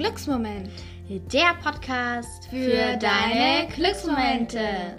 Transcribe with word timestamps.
Glücksmoment. 0.00 0.70
Der 1.10 1.52
Podcast 1.62 2.46
für, 2.46 2.56
für 2.56 2.96
deine 2.96 3.68
Glücksmomente. 3.68 4.96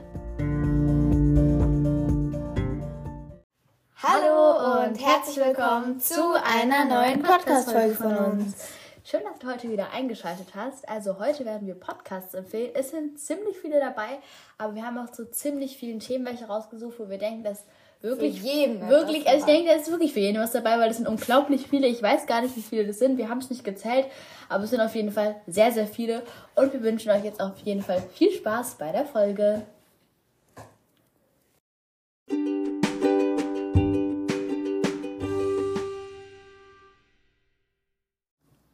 Hallo 3.95 4.83
und 4.83 5.03
herzlich 5.03 5.43
willkommen 5.43 5.99
zu 5.99 6.21
einer 6.43 6.85
neuen 6.85 7.23
Podcast-Folge 7.23 7.95
von 7.95 8.15
uns. 8.15 8.67
Schön, 9.03 9.21
dass 9.23 9.39
du 9.39 9.47
heute 9.47 9.71
wieder 9.71 9.89
eingeschaltet 9.91 10.49
hast. 10.55 10.87
Also 10.87 11.17
heute 11.17 11.45
werden 11.45 11.65
wir 11.65 11.73
Podcasts 11.73 12.35
empfehlen. 12.35 12.69
Es 12.75 12.91
sind 12.91 13.19
ziemlich 13.19 13.57
viele 13.57 13.79
dabei, 13.79 14.19
aber 14.59 14.75
wir 14.75 14.85
haben 14.85 14.99
auch 14.99 15.11
so 15.11 15.25
ziemlich 15.25 15.77
vielen 15.77 15.99
Themen 15.99 16.27
welche 16.27 16.45
rausgesucht, 16.45 16.99
wo 16.99 17.09
wir 17.09 17.17
denken, 17.17 17.43
dass 17.43 17.65
wirklich, 18.01 18.41
für 18.41 18.47
jeden 18.47 18.89
wirklich, 18.89 19.27
also 19.27 19.39
ich 19.39 19.45
denke, 19.45 19.69
da 19.69 19.75
ist 19.75 19.91
wirklich 19.91 20.13
für 20.13 20.19
jeden 20.19 20.41
was 20.41 20.51
dabei, 20.51 20.79
weil 20.79 20.89
es 20.89 20.97
sind 20.97 21.07
unglaublich 21.07 21.67
viele. 21.67 21.87
Ich 21.87 22.01
weiß 22.01 22.25
gar 22.25 22.41
nicht, 22.41 22.55
wie 22.55 22.61
viele 22.61 22.87
das 22.87 22.99
sind. 22.99 23.17
Wir 23.17 23.29
haben 23.29 23.39
es 23.39 23.49
nicht 23.49 23.63
gezählt, 23.63 24.05
aber 24.49 24.63
es 24.63 24.71
sind 24.71 24.81
auf 24.81 24.95
jeden 24.95 25.11
Fall 25.11 25.35
sehr, 25.47 25.71
sehr 25.71 25.87
viele. 25.87 26.23
Und 26.55 26.73
wir 26.73 26.83
wünschen 26.83 27.11
euch 27.11 27.23
jetzt 27.23 27.41
auf 27.41 27.57
jeden 27.59 27.81
Fall 27.81 28.01
viel 28.13 28.31
Spaß 28.31 28.75
bei 28.75 28.91
der 28.91 29.05
Folge. 29.05 29.63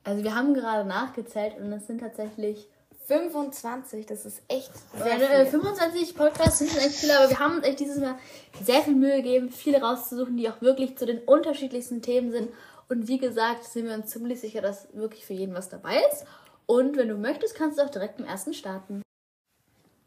Also 0.04 0.23
wir 0.23 0.35
haben 0.35 0.54
gerade 0.54 0.88
nachgezählt 0.88 1.57
und 1.59 1.73
es 1.73 1.85
sind 1.85 1.99
tatsächlich 1.99 2.70
25, 3.07 4.05
das 4.05 4.25
ist 4.25 4.41
echt 4.49 4.71
sehr 4.97 5.17
ja, 5.17 5.43
viel. 5.43 5.45
25 5.45 6.15
Podcasts 6.15 6.59
sind 6.59 6.75
echt 6.77 6.95
viele, 6.95 7.17
aber 7.17 7.29
wir 7.29 7.39
haben 7.39 7.55
uns 7.55 7.65
echt 7.65 7.79
dieses 7.79 7.99
Mal 7.99 8.15
sehr 8.61 8.81
viel 8.81 8.95
Mühe 8.95 9.17
gegeben, 9.17 9.49
viele 9.49 9.81
rauszusuchen, 9.81 10.35
die 10.35 10.49
auch 10.49 10.61
wirklich 10.61 10.98
zu 10.98 11.05
den 11.05 11.20
unterschiedlichsten 11.20 12.01
Themen 12.01 12.31
sind. 12.31 12.49
Und 12.89 13.07
wie 13.07 13.17
gesagt, 13.17 13.63
sind 13.63 13.88
wir 13.88 13.93
uns 13.93 14.07
ziemlich 14.07 14.41
sicher, 14.41 14.62
dass 14.62 14.93
wirklich 14.93 15.25
für 15.25 15.34
jeden 15.34 15.55
was 15.55 15.70
dabei 15.70 16.01
ist. 16.12 16.26
Und 16.65 16.98
wenn 16.98 17.07
du 17.07 17.15
möchtest, 17.15 17.55
kannst 17.55 17.79
du 17.79 17.84
auch 17.84 17.90
direkt 17.90 18.20
im 18.20 18.26
ersten 18.26 18.54
starten. 18.54 19.01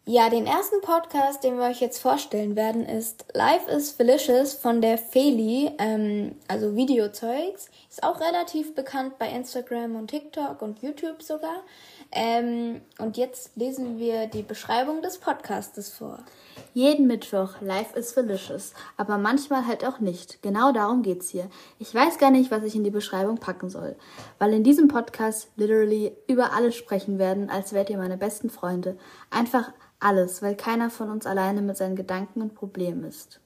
Ja, 0.07 0.29
den 0.29 0.47
ersten 0.47 0.81
Podcast, 0.81 1.45
den 1.45 1.57
wir 1.57 1.67
euch 1.67 1.81
jetzt 1.81 2.01
vorstellen 2.01 2.57
werden, 2.57 2.85
ist 2.85 3.27
Life 3.33 3.71
is 3.71 3.93
Felicious 3.93 4.55
von 4.55 4.81
der 4.81 4.99
Feli, 4.99 5.71
ähm, 5.79 6.37
also 6.49 6.75
Videozeugs. 6.75 7.71
Ist 7.89 8.03
auch 8.03 8.21
relativ 8.21 8.75
bekannt 8.75 9.19
bei 9.19 9.29
Instagram 9.29 9.95
und 9.97 10.09
TikTok 10.09 10.63
und 10.63 10.83
YouTube 10.83 11.23
sogar. 11.23 11.63
Ähm, 12.13 12.81
und 12.99 13.17
jetzt 13.17 13.57
lesen 13.57 13.99
wir 13.99 14.27
die 14.27 14.43
Beschreibung 14.43 15.01
des 15.01 15.19
Podcastes 15.19 15.91
vor. 15.91 16.19
Jeden 16.75 17.07
Mittwoch, 17.07 17.61
Life 17.61 17.97
is 17.97 18.13
Felicious, 18.13 18.75
aber 18.97 19.17
manchmal 19.17 19.67
halt 19.67 19.85
auch 19.85 20.01
nicht. 20.01 20.43
Genau 20.43 20.73
darum 20.73 21.03
geht's 21.03 21.29
hier. 21.31 21.49
Ich 21.79 21.95
weiß 21.95 22.19
gar 22.19 22.33
nicht, 22.33 22.51
was 22.51 22.65
ich 22.65 22.75
in 22.75 22.83
die 22.83 22.91
Beschreibung 22.91 23.39
packen 23.39 23.71
soll, 23.71 23.95
weil 24.39 24.53
in 24.53 24.65
diesem 24.65 24.89
Podcast 24.89 25.49
literally 25.57 26.13
über 26.27 26.53
alles 26.53 26.75
sprechen 26.75 27.19
werden, 27.19 27.49
als 27.49 27.73
wärt 27.73 27.91
ihr 27.91 27.99
meine 27.99 28.17
besten 28.17 28.51
Freunde. 28.51 28.97
Einfach 29.31 29.73
alles, 30.01 30.43
weil 30.43 30.57
keiner 30.57 30.91
von 30.91 31.11
uns 31.11 31.27
alleine 31.27 31.63
mit 31.63 31.77
seinen 31.77 31.97
Gedanken 31.97 32.43
und 32.43 32.57
Problemen 32.57 33.05
ist. 33.05 33.39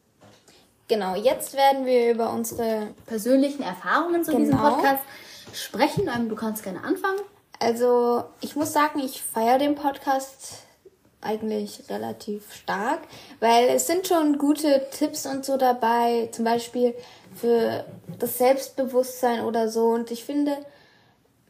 Genau, 0.89 1.15
jetzt 1.17 1.55
werden 1.55 1.85
wir 1.85 2.13
über 2.13 2.31
unsere 2.33 2.89
persönlichen 3.07 3.63
Erfahrungen 3.63 4.25
zu 4.25 4.33
genau. 4.33 4.45
diesem 4.45 4.59
Podcast 4.59 5.03
sprechen. 5.53 6.11
Ähm, 6.15 6.29
du 6.29 6.35
kannst 6.35 6.63
gerne 6.63 6.83
anfangen. 6.83 7.21
Also, 7.59 8.25
ich 8.41 8.57
muss 8.57 8.73
sagen, 8.73 9.01
ich 9.01 9.23
feiere 9.23 9.59
den 9.59 9.75
Podcast 9.75 10.65
eigentlich 11.21 11.89
relativ 11.89 12.53
stark, 12.53 13.01
weil 13.41 13.69
es 13.71 13.87
sind 13.87 14.07
schon 14.07 14.39
gute 14.39 14.87
Tipps 14.91 15.27
und 15.27 15.45
so 15.45 15.57
dabei, 15.57 16.29
zum 16.33 16.45
Beispiel 16.45 16.95
für 17.35 17.85
das 18.19 18.39
Selbstbewusstsein 18.39 19.45
oder 19.45 19.69
so. 19.69 19.87
Und 19.87 20.11
ich 20.11 20.25
finde, 20.25 20.57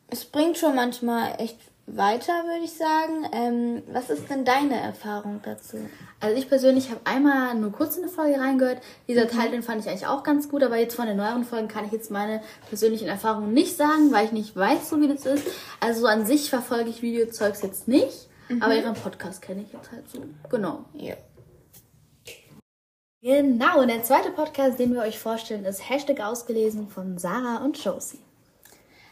es 0.09 0.25
bringt 0.25 0.57
schon 0.59 0.77
manchmal 0.77 1.35
echt 1.41 1.59
weiter, 1.87 2.33
würde 2.45 2.65
ich 2.65 2.73
sagen. 2.73 3.27
Ähm, 3.33 3.83
was 3.93 4.11
ist 4.11 4.29
denn 4.31 4.45
deine 4.45 4.81
Erfahrung 4.81 5.41
dazu? 5.45 5.79
Also 6.20 6.36
ich 6.36 6.48
persönlich 6.48 6.91
habe 6.91 7.01
einmal 7.05 7.55
nur 7.55 7.73
kurz 7.73 7.97
in 7.97 8.05
eine 8.05 8.13
Folge 8.13 8.39
reingehört. 8.41 8.83
Dieser 9.08 9.25
mhm. 9.25 9.29
Teil, 9.29 9.51
den 9.51 9.63
fand 9.63 9.83
ich 9.83 9.89
eigentlich 9.89 10.07
auch 10.07 10.23
ganz 10.23 10.48
gut, 10.48 10.63
aber 10.63 10.77
jetzt 10.77 10.95
von 10.95 11.07
den 11.07 11.17
neueren 11.17 11.45
Folgen 11.45 11.69
kann 11.69 11.85
ich 11.85 11.92
jetzt 11.92 12.11
meine 12.11 12.41
persönlichen 12.69 13.08
Erfahrungen 13.08 13.53
nicht 13.53 13.77
sagen, 13.77 14.13
weil 14.13 14.27
ich 14.27 14.33
nicht 14.33 14.57
weiß, 14.57 14.89
so 14.89 15.01
wie 15.01 15.08
das 15.08 15.27
ist. 15.27 15.47
Also 15.81 16.07
an 16.07 16.25
sich 16.25 16.48
verfolge 16.48 16.91
ich 16.91 17.03
Videozeugs 17.03 17.63
jetzt 17.63 17.87
nicht, 17.87 18.29
mhm. 18.48 18.63
aber 18.63 18.75
ihren 18.75 18.95
Podcast 18.95 19.42
kenne 19.42 19.63
ich 19.63 19.73
jetzt 19.73 19.92
halt 19.92 20.08
so. 20.08 20.23
Genau. 20.51 20.85
Ja. 20.95 21.14
Genau, 23.20 23.81
und 23.81 23.89
der 23.89 24.03
zweite 24.03 24.31
Podcast, 24.31 24.79
den 24.79 24.92
wir 24.92 25.01
euch 25.01 25.19
vorstellen, 25.19 25.64
ist 25.64 25.89
Hashtag 25.89 26.20
ausgelesen 26.20 26.89
von 26.89 27.17
Sarah 27.17 27.64
und 27.64 27.83
Josie. 27.83 28.20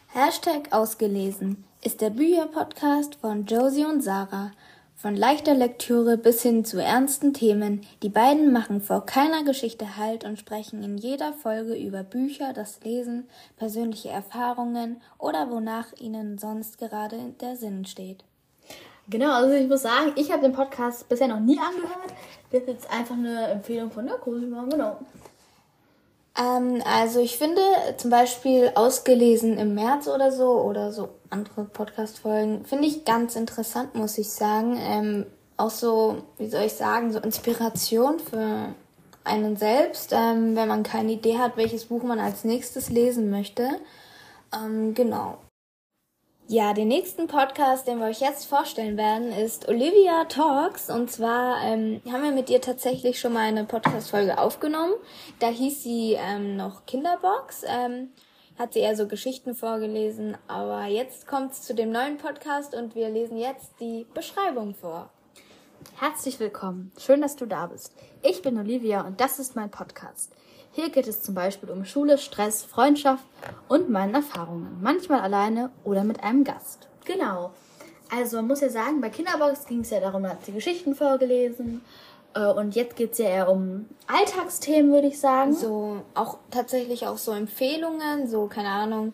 Hashtag 0.08 0.68
ausgelesen 0.70 1.64
ist 1.84 2.00
der 2.00 2.10
Bücherpodcast 2.10 3.16
von 3.16 3.44
Josie 3.44 3.84
und 3.84 4.02
Sarah. 4.02 4.52
Von 4.94 5.16
leichter 5.16 5.52
Lektüre 5.52 6.16
bis 6.16 6.40
hin 6.40 6.64
zu 6.64 6.80
ernsten 6.80 7.34
Themen, 7.34 7.80
die 8.04 8.08
beiden 8.08 8.52
machen 8.52 8.80
vor 8.80 9.04
keiner 9.04 9.42
Geschichte 9.42 9.96
Halt 9.96 10.22
und 10.24 10.38
sprechen 10.38 10.84
in 10.84 10.96
jeder 10.96 11.32
Folge 11.32 11.74
über 11.74 12.04
Bücher, 12.04 12.52
das 12.52 12.78
Lesen, 12.84 13.28
persönliche 13.56 14.10
Erfahrungen 14.10 15.02
oder 15.18 15.50
wonach 15.50 15.92
ihnen 15.98 16.38
sonst 16.38 16.78
gerade 16.78 17.34
der 17.40 17.56
Sinn 17.56 17.84
steht. 17.84 18.22
Genau, 19.08 19.32
also 19.32 19.52
ich 19.52 19.68
muss 19.68 19.82
sagen, 19.82 20.12
ich 20.14 20.30
habe 20.30 20.42
den 20.42 20.52
Podcast 20.52 21.08
bisher 21.08 21.26
noch 21.26 21.40
nie 21.40 21.58
angehört. 21.58 22.14
Das 22.52 22.60
ist 22.60 22.68
jetzt 22.68 22.92
einfach 22.92 23.16
eine 23.16 23.48
Empfehlung 23.48 23.90
von 23.90 24.06
der 24.06 24.18
Cosima, 24.18 24.64
genau. 24.70 25.00
Ähm, 26.38 26.82
also 26.84 27.20
ich 27.20 27.36
finde 27.36 27.60
zum 27.96 28.10
Beispiel 28.10 28.72
ausgelesen 28.74 29.58
im 29.58 29.74
März 29.74 30.08
oder 30.08 30.32
so 30.32 30.60
oder 30.62 30.92
so 30.92 31.10
andere 31.30 31.64
Podcast-Folgen 31.64 32.64
finde 32.64 32.86
ich 32.86 33.04
ganz 33.04 33.36
interessant, 33.36 33.94
muss 33.94 34.18
ich 34.18 34.30
sagen. 34.30 34.78
Ähm, 34.80 35.26
auch 35.56 35.70
so, 35.70 36.22
wie 36.38 36.48
soll 36.48 36.62
ich 36.62 36.72
sagen, 36.72 37.12
so 37.12 37.18
Inspiration 37.18 38.18
für 38.18 38.74
einen 39.24 39.56
selbst, 39.56 40.12
ähm, 40.12 40.56
wenn 40.56 40.68
man 40.68 40.82
keine 40.82 41.12
Idee 41.12 41.38
hat, 41.38 41.56
welches 41.56 41.86
Buch 41.86 42.02
man 42.02 42.18
als 42.18 42.44
nächstes 42.44 42.90
lesen 42.90 43.30
möchte. 43.30 43.68
Ähm, 44.54 44.94
genau. 44.94 45.38
Ja, 46.52 46.74
den 46.74 46.88
nächsten 46.88 47.28
Podcast, 47.28 47.88
den 47.88 47.98
wir 47.98 48.08
euch 48.08 48.20
jetzt 48.20 48.44
vorstellen 48.44 48.98
werden, 48.98 49.32
ist 49.32 49.70
Olivia 49.70 50.26
Talks. 50.26 50.90
Und 50.90 51.10
zwar 51.10 51.64
ähm, 51.64 52.02
haben 52.12 52.24
wir 52.24 52.30
mit 52.30 52.50
ihr 52.50 52.60
tatsächlich 52.60 53.18
schon 53.18 53.32
mal 53.32 53.48
eine 53.48 53.64
Podcast-Folge 53.64 54.36
aufgenommen. 54.36 54.92
Da 55.38 55.48
hieß 55.48 55.82
sie 55.82 56.12
ähm, 56.12 56.56
noch 56.56 56.84
Kinderbox. 56.84 57.64
Ähm, 57.66 58.10
hat 58.58 58.74
sie 58.74 58.80
eher 58.80 58.94
so 58.96 59.08
Geschichten 59.08 59.54
vorgelesen. 59.54 60.36
Aber 60.46 60.84
jetzt 60.84 61.26
kommt 61.26 61.52
es 61.52 61.62
zu 61.62 61.74
dem 61.74 61.90
neuen 61.90 62.18
Podcast 62.18 62.74
und 62.74 62.94
wir 62.94 63.08
lesen 63.08 63.38
jetzt 63.38 63.72
die 63.80 64.04
Beschreibung 64.12 64.74
vor. 64.74 65.08
Herzlich 66.00 66.38
willkommen. 66.38 66.92
Schön, 66.98 67.22
dass 67.22 67.34
du 67.34 67.46
da 67.46 67.68
bist. 67.68 67.94
Ich 68.22 68.42
bin 68.42 68.58
Olivia 68.58 69.00
und 69.06 69.22
das 69.22 69.38
ist 69.38 69.56
mein 69.56 69.70
Podcast. 69.70 70.30
Hier 70.74 70.88
geht 70.88 71.06
es 71.06 71.22
zum 71.22 71.34
Beispiel 71.34 71.70
um 71.70 71.84
Schule, 71.84 72.16
Stress, 72.16 72.62
Freundschaft 72.62 73.24
und 73.68 73.90
meine 73.90 74.14
Erfahrungen. 74.14 74.78
Manchmal 74.80 75.20
alleine 75.20 75.70
oder 75.84 76.02
mit 76.02 76.24
einem 76.24 76.44
Gast. 76.44 76.88
Genau. 77.04 77.52
Also 78.10 78.36
man 78.36 78.48
muss 78.48 78.60
ja 78.60 78.70
sagen, 78.70 79.00
bei 79.00 79.10
Kinderbox 79.10 79.66
ging 79.66 79.80
es 79.80 79.90
ja 79.90 80.00
darum, 80.00 80.26
hat 80.26 80.44
sie 80.44 80.52
Geschichten 80.52 80.94
vorgelesen. 80.94 81.82
Äh, 82.34 82.46
und 82.46 82.74
jetzt 82.74 82.96
geht 82.96 83.12
es 83.12 83.18
ja 83.18 83.26
eher 83.26 83.50
um 83.50 83.86
Alltagsthemen, 84.06 84.92
würde 84.92 85.08
ich 85.08 85.20
sagen. 85.20 85.54
So, 85.54 86.02
auch 86.14 86.38
tatsächlich 86.50 87.06
auch 87.06 87.18
so 87.18 87.32
Empfehlungen, 87.32 88.26
so, 88.26 88.46
keine 88.46 88.68
Ahnung, 88.68 89.12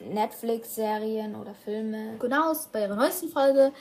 Netflix-Serien 0.00 1.34
oder 1.34 1.54
Filme. 1.54 2.16
Genau, 2.18 2.52
bei 2.72 2.82
ihrer 2.82 2.96
neuesten 2.96 3.28
Folge 3.28 3.72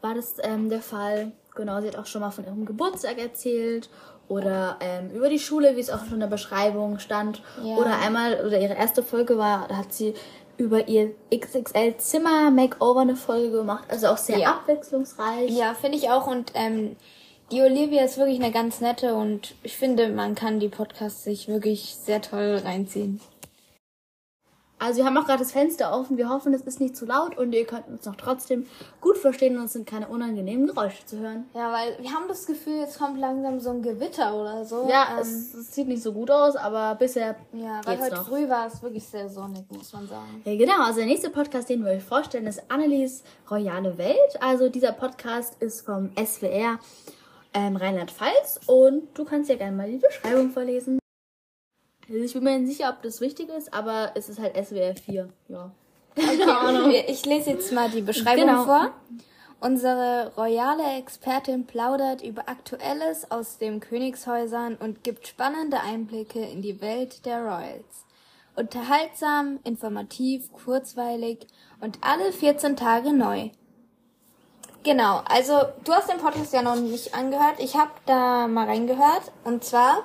war 0.00 0.14
das 0.14 0.36
ähm, 0.42 0.68
der 0.68 0.80
Fall. 0.80 1.32
Genau, 1.54 1.80
sie 1.80 1.88
hat 1.88 1.96
auch 1.96 2.06
schon 2.06 2.20
mal 2.20 2.30
von 2.30 2.44
ihrem 2.44 2.64
Geburtstag 2.64 3.18
erzählt 3.18 3.90
oder 4.28 4.76
ähm, 4.80 5.10
über 5.10 5.28
die 5.28 5.40
Schule, 5.40 5.76
wie 5.76 5.80
es 5.80 5.90
auch 5.90 6.04
schon 6.04 6.14
in 6.14 6.20
der 6.20 6.28
Beschreibung 6.28 6.98
stand. 7.00 7.42
Ja. 7.64 7.76
Oder 7.76 7.98
einmal, 7.98 8.44
oder 8.46 8.60
ihre 8.60 8.74
erste 8.74 9.02
Folge 9.02 9.36
war, 9.36 9.66
da 9.68 9.76
hat 9.76 9.92
sie 9.92 10.14
über 10.56 10.86
ihr 10.88 11.12
XXL 11.34 11.96
Zimmer 11.96 12.50
Makeover 12.50 13.00
eine 13.00 13.16
Folge 13.16 13.50
gemacht. 13.50 13.84
Also 13.88 14.08
auch 14.08 14.18
sehr 14.18 14.38
ja. 14.38 14.52
abwechslungsreich. 14.52 15.50
Ja, 15.50 15.74
finde 15.74 15.96
ich 15.96 16.10
auch. 16.10 16.26
Und 16.26 16.52
ähm, 16.54 16.96
die 17.50 17.62
Olivia 17.62 18.04
ist 18.04 18.18
wirklich 18.18 18.40
eine 18.40 18.52
ganz 18.52 18.80
nette 18.80 19.14
und 19.14 19.54
ich 19.64 19.76
finde, 19.76 20.08
man 20.08 20.36
kann 20.36 20.60
die 20.60 20.68
Podcasts 20.68 21.24
sich 21.24 21.48
wirklich 21.48 21.96
sehr 21.96 22.22
toll 22.22 22.60
reinziehen. 22.64 23.20
Also 24.80 24.98
wir 24.98 25.04
haben 25.04 25.16
auch 25.18 25.26
gerade 25.26 25.40
das 25.40 25.52
Fenster 25.52 25.92
offen. 25.92 26.16
Wir 26.16 26.30
hoffen, 26.30 26.54
es 26.54 26.62
ist 26.62 26.80
nicht 26.80 26.96
zu 26.96 27.04
laut 27.04 27.36
und 27.36 27.52
ihr 27.52 27.66
könnt 27.66 27.86
uns 27.86 28.06
noch 28.06 28.16
trotzdem 28.16 28.66
gut 29.02 29.18
verstehen 29.18 29.58
und 29.58 29.66
es 29.66 29.74
sind 29.74 29.86
keine 29.86 30.08
unangenehmen 30.08 30.66
Geräusche 30.66 31.04
zu 31.04 31.18
hören. 31.18 31.44
Ja, 31.54 31.70
weil 31.70 31.98
wir 32.02 32.10
haben 32.10 32.28
das 32.28 32.46
Gefühl, 32.46 32.78
jetzt 32.78 32.98
kommt 32.98 33.18
langsam 33.18 33.60
so 33.60 33.70
ein 33.70 33.82
Gewitter 33.82 34.34
oder 34.34 34.64
so. 34.64 34.88
Ja, 34.88 35.08
ähm, 35.12 35.18
es, 35.20 35.52
es, 35.52 35.74
sieht 35.74 35.86
nicht 35.86 36.02
so 36.02 36.14
gut 36.14 36.30
aus, 36.30 36.56
aber 36.56 36.94
bisher 36.94 37.36
Ja, 37.52 37.82
weil 37.84 38.00
heute 38.00 38.14
noch. 38.14 38.28
früh 38.28 38.48
war 38.48 38.66
es 38.66 38.82
wirklich 38.82 39.06
sehr 39.06 39.28
sonnig, 39.28 39.64
muss 39.70 39.92
man 39.92 40.08
sagen. 40.08 40.42
Ja, 40.46 40.56
genau. 40.56 40.82
Also 40.82 41.00
der 41.00 41.06
nächste 41.06 41.28
Podcast, 41.28 41.68
den 41.68 41.84
wir 41.84 41.92
euch 41.92 42.02
vorstellen, 42.02 42.46
ist 42.46 42.62
Annelies 42.70 43.22
Royale 43.50 43.98
Welt. 43.98 44.40
Also 44.40 44.70
dieser 44.70 44.92
Podcast 44.92 45.60
ist 45.60 45.84
vom 45.84 46.10
SWR 46.16 46.78
ähm, 47.52 47.76
Rheinland-Pfalz 47.76 48.60
und 48.66 49.08
du 49.12 49.24
kannst 49.24 49.50
ja 49.50 49.56
gerne 49.56 49.76
mal 49.76 49.90
die 49.90 49.98
Beschreibung 49.98 50.50
vorlesen. 50.50 50.99
Also 52.10 52.24
ich 52.24 52.32
bin 52.32 52.42
mir 52.42 52.58
nicht 52.58 52.76
sicher, 52.76 52.90
ob 52.90 53.02
das 53.02 53.20
wichtig 53.20 53.48
ist, 53.50 53.72
aber 53.72 54.12
es 54.14 54.28
ist 54.28 54.40
halt 54.40 54.56
SWR 54.56 54.96
4, 54.96 55.28
ja. 55.48 55.70
Okay, 56.16 57.04
ich 57.08 57.24
lese 57.24 57.50
jetzt 57.50 57.72
mal 57.72 57.88
die 57.88 58.02
Beschreibung 58.02 58.46
genau. 58.46 58.64
vor. 58.64 58.90
Unsere 59.60 60.32
royale 60.36 60.98
Expertin 60.98 61.66
plaudert 61.66 62.22
über 62.22 62.48
Aktuelles 62.48 63.30
aus 63.30 63.58
den 63.58 63.78
Königshäusern 63.78 64.76
und 64.76 65.04
gibt 65.04 65.26
spannende 65.28 65.80
Einblicke 65.80 66.40
in 66.40 66.62
die 66.62 66.80
Welt 66.80 67.26
der 67.26 67.42
Royals. 67.42 68.06
Unterhaltsam, 68.56 69.60
informativ, 69.62 70.50
kurzweilig 70.52 71.46
und 71.80 71.98
alle 72.00 72.32
14 72.32 72.74
Tage 72.76 73.12
neu. 73.12 73.50
Genau, 74.82 75.20
also 75.26 75.52
du 75.84 75.92
hast 75.92 76.10
den 76.10 76.18
Podcast 76.18 76.54
ja 76.54 76.62
noch 76.62 76.76
nicht 76.76 77.14
angehört. 77.14 77.56
Ich 77.58 77.76
habe 77.76 77.90
da 78.06 78.48
mal 78.48 78.66
reingehört. 78.66 79.30
Und 79.44 79.62
zwar, 79.62 80.04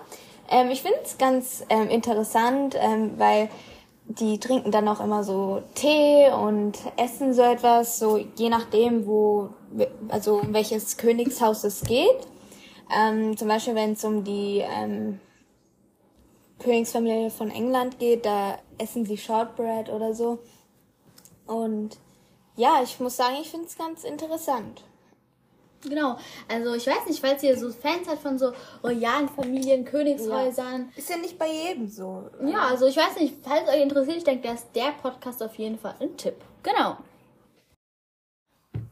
ähm, 0.50 0.69
ich 0.69 0.81
finde 0.81 1.00
es 1.03 1.18
ganz 1.18 1.65
ähm, 1.69 1.89
interessant, 1.89 2.75
ähm, 2.80 3.13
weil 3.18 3.50
die 4.07 4.39
trinken 4.39 4.71
dann 4.71 4.88
auch 4.88 5.00
immer 5.00 5.24
so 5.24 5.63
Tee 5.74 6.30
und 6.30 6.77
essen 6.95 7.33
so 7.33 7.42
etwas, 7.42 7.97
so 7.97 8.18
je 8.18 8.50
nachdem, 8.50 9.07
wo, 9.07 9.50
also 10.09 10.39
um 10.42 10.53
welches 10.53 10.97
Königshaus 10.97 11.63
es 11.63 11.81
geht. 11.81 12.27
Ähm, 12.95 13.36
zum 13.36 13.47
Beispiel, 13.47 13.74
wenn 13.74 13.94
es 13.94 14.03
um 14.03 14.24
die 14.24 14.59
ähm, 14.59 15.19
Königsfamilie 16.59 17.31
von 17.31 17.50
England 17.50 17.98
geht, 17.98 18.25
da 18.25 18.59
essen 18.77 19.06
sie 19.06 19.18
Shortbread 19.18 19.89
oder 19.89 20.13
so. 20.13 20.39
Und 21.48 21.98
ja, 22.56 22.81
ich 22.83 23.00
muss 23.00 23.18
sagen, 23.18 23.36
ich 23.41 23.50
finde 23.50 23.65
es 23.65 23.77
ganz 23.77 24.03
interessant. 24.03 24.83
Genau, 25.87 26.17
also 26.47 26.73
ich 26.73 26.87
weiß 26.87 27.05
nicht, 27.07 27.19
falls 27.19 27.43
ihr 27.43 27.57
so 27.57 27.69
Fans 27.71 28.07
seid 28.07 28.19
von 28.19 28.37
so 28.37 28.51
royalen 28.83 29.29
Familien, 29.29 29.85
Königshäusern. 29.85 30.91
Ja. 30.91 30.97
Ist 30.97 31.09
ja 31.09 31.17
nicht 31.17 31.37
bei 31.37 31.47
jedem 31.47 31.87
so. 31.87 32.29
Ja, 32.43 32.67
also 32.69 32.87
ich 32.87 32.97
weiß 32.97 33.19
nicht, 33.19 33.35
falls 33.43 33.69
euch 33.69 33.81
interessiert, 33.81 34.17
ich 34.17 34.23
denke, 34.23 34.43
der 34.43 34.53
ist 34.55 34.67
der 34.75 34.93
Podcast 35.01 35.41
auf 35.43 35.55
jeden 35.55 35.77
Fall 35.77 35.95
ein 35.99 36.17
Tipp. 36.17 36.35
Genau. 36.63 36.97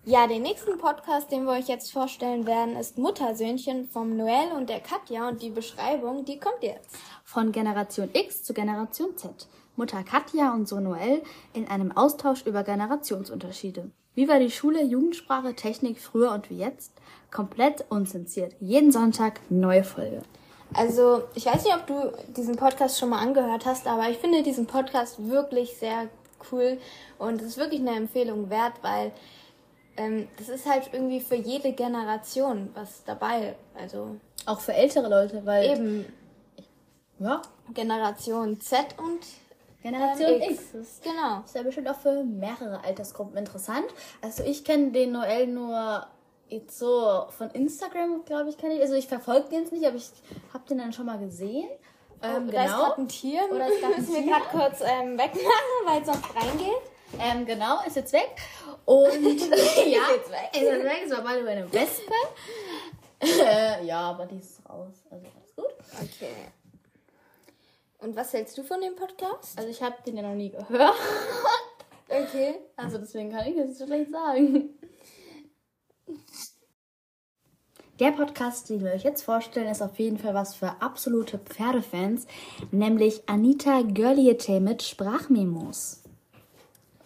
Ja, 0.06 0.28
den 0.28 0.42
nächsten 0.42 0.78
Podcast, 0.78 1.31
den 1.31 1.45
wir 1.45 1.54
euch 1.54 1.69
jetzt 1.69 1.94
vorstellen 1.94 2.45
werden, 2.45 2.75
ist 2.75 2.98
Muttersöhnchen 2.98 3.88
vom 3.88 4.18
Noel 4.18 4.51
und 4.54 4.69
der 4.69 4.81
Katja 4.81 5.30
und 5.30 5.42
die 5.42 5.50
Beschreibung, 5.50 6.25
die 6.25 6.39
kommt 6.39 6.62
jetzt. 6.62 6.94
Von 7.24 7.54
Generation 7.54 8.10
X 8.12 8.44
zu 8.44 8.54
Generation 8.54 9.16
Z. 9.16 9.48
Mutter 9.75 10.04
Katja 10.04 10.54
und 10.54 10.68
Sohn 10.68 10.84
Noel 10.84 11.22
in 11.54 11.68
einem 11.68 11.92
Austausch 11.92 12.46
über 12.46 12.64
Generationsunterschiede. 12.64 13.90
Wie 14.16 14.28
war 14.28 14.40
die 14.40 14.52
Schule, 14.52 14.84
Jugendsprache, 14.84 15.56
Technik 15.56 16.00
früher 16.00 16.31
und 16.31 16.50
wie 16.50 16.58
jetzt? 16.58 16.94
Komplett 17.31 17.86
unzensiert. 17.90 18.56
Jeden 18.60 18.92
Sonntag 18.92 19.40
neue 19.50 19.84
Folge. 19.84 20.22
Also, 20.75 21.24
ich 21.36 21.46
weiß 21.46 21.64
nicht, 21.64 21.75
ob 21.75 21.88
du 21.88 22.14
diesen 22.36 22.56
Podcast 22.56 23.00
schon 23.00 23.10
mal 23.10 23.20
angehört 23.20 23.66
hast, 23.66 23.88
aber 23.88 24.10
ich 24.10 24.18
finde 24.18 24.44
diesen 24.44 24.68
Podcast 24.68 25.28
wirklich 25.28 25.78
sehr 25.78 26.10
cool 26.52 26.78
und 27.18 27.42
es 27.42 27.50
ist 27.50 27.58
wirklich 27.58 27.81
eine 27.81 27.96
Empfehlung 27.96 28.50
wert, 28.50 28.74
weil 28.81 29.12
ähm, 29.98 30.28
das 30.38 30.50
ist 30.50 30.70
halt 30.70 30.90
irgendwie 30.92 31.20
für 31.20 31.36
jede 31.36 31.74
Generation 31.74 32.70
was 32.74 33.04
dabei. 33.06 33.56
Also 33.75 34.18
auch 34.46 34.60
für 34.60 34.74
ältere 34.74 35.10
Leute, 35.10 35.46
weil 35.46 35.72
eben 35.72 36.06
ja 37.20 37.42
Generation 37.74 38.60
Z 38.60 38.96
und 38.98 39.20
Generation 39.84 40.42
X. 40.42 40.52
X. 40.52 40.74
Ist, 40.74 41.04
genau. 41.04 41.42
Ist 41.46 41.56
ja 41.56 41.62
bestimmt 41.62 41.90
auch 41.90 42.00
für 42.00 42.24
mehrere 42.24 42.84
Altersgruppen 42.84 43.38
interessant. 43.38 43.86
Also 44.22 44.44
ich 44.44 44.64
kenne 44.64 44.92
den 44.92 45.12
Noel 45.12 45.48
nur 45.48 46.08
jetzt 46.48 46.80
so 46.80 47.26
von 47.30 47.50
Instagram, 47.52 48.24
glaube 48.26 48.50
ich, 48.50 48.58
kenne 48.58 48.76
ich. 48.76 48.82
Also 48.82 48.96
ich 48.96 49.08
verfolge 49.08 49.50
den 49.50 49.62
jetzt 49.62 49.74
nicht, 49.74 49.86
aber 49.86 49.98
ich 49.98 50.10
habe 50.54 50.64
den 50.70 50.78
dann 50.78 50.94
schon 50.94 51.06
mal 51.06 51.20
gesehen. 51.20 51.68
Oh, 52.22 52.26
ähm, 52.26 52.50
da 52.50 52.64
genau. 52.64 52.64
ist 52.64 52.76
gerade 52.76 53.02
ein 53.02 53.08
Tier. 53.10 53.42
Oder 53.52 53.68
ist 53.68 53.82
gerade 53.82 53.96
müssen 53.98 54.14
wir 54.14 54.24
gerade 54.24 54.46
kurz 54.52 54.82
ähm, 54.82 55.18
wegmachen, 55.18 55.86
weil 55.86 56.02
es 56.02 56.08
sonst 56.08 56.36
reingeht. 56.36 56.82
Ähm, 57.20 57.46
genau, 57.46 57.84
ist 57.86 57.96
jetzt 57.98 58.14
weg. 58.14 58.36
Und 58.86 59.12
ja, 59.14 59.26
ist 59.26 59.40
jetzt 59.46 60.32
weg. 60.32 60.50
Ist 60.54 60.62
jetzt 60.62 60.84
weg. 60.84 61.02
Es 61.06 61.12
war 61.12 61.22
mal 61.24 61.40
über 61.40 61.50
eine 61.50 61.72
Wespe. 61.72 62.14
äh, 63.20 63.86
ja, 63.86 64.00
aber 64.12 64.26
die 64.26 64.40
ist 64.40 64.62
raus. 64.68 65.04
Also 65.12 65.26
alles 65.36 65.56
gut. 65.56 65.74
Okay. 66.02 66.62
Und 68.04 68.18
was 68.18 68.34
hältst 68.34 68.58
du 68.58 68.64
von 68.64 68.82
dem 68.82 68.96
Podcast? 68.96 69.58
Also 69.58 69.70
ich 69.70 69.82
habe 69.82 69.96
den 70.06 70.18
ja 70.18 70.24
noch 70.24 70.36
nie 70.36 70.50
gehört. 70.50 70.96
Okay. 72.10 72.60
Also 72.76 73.00
deswegen 73.00 73.32
kann 73.32 73.48
ich 73.48 73.56
das 73.56 73.78
so 73.78 73.88
schlecht 73.88 74.12
sagen. 74.12 74.70
Der 78.00 78.12
Podcast, 78.12 78.70
den 78.70 78.84
wir 78.84 78.92
euch 78.92 79.04
jetzt 79.04 79.24
vorstellen, 79.24 79.70
ist 79.70 79.82
auf 79.82 79.98
jeden 79.98 80.20
Fall 80.20 80.36
was 80.36 80.54
für 80.54 80.76
absolute 80.80 81.40
Pferdefans, 81.40 82.28
nämlich 82.72 83.24
Anita 83.28 83.82
Görliete 83.82 84.60
mit 84.60 84.84
Sprachmemos. 84.84 86.04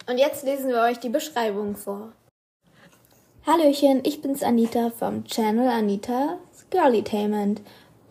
Und 0.06 0.18
jetzt 0.18 0.44
lesen 0.44 0.68
wir 0.68 0.82
euch 0.82 0.98
die 0.98 1.08
Beschreibung 1.08 1.76
vor. 1.76 2.12
Hallöchen, 3.46 4.02
ich 4.04 4.20
bin's 4.20 4.42
Anita 4.42 4.90
vom 4.90 5.24
Channel 5.24 5.68
Anita's 5.68 6.66
Girlytainment 6.68 7.62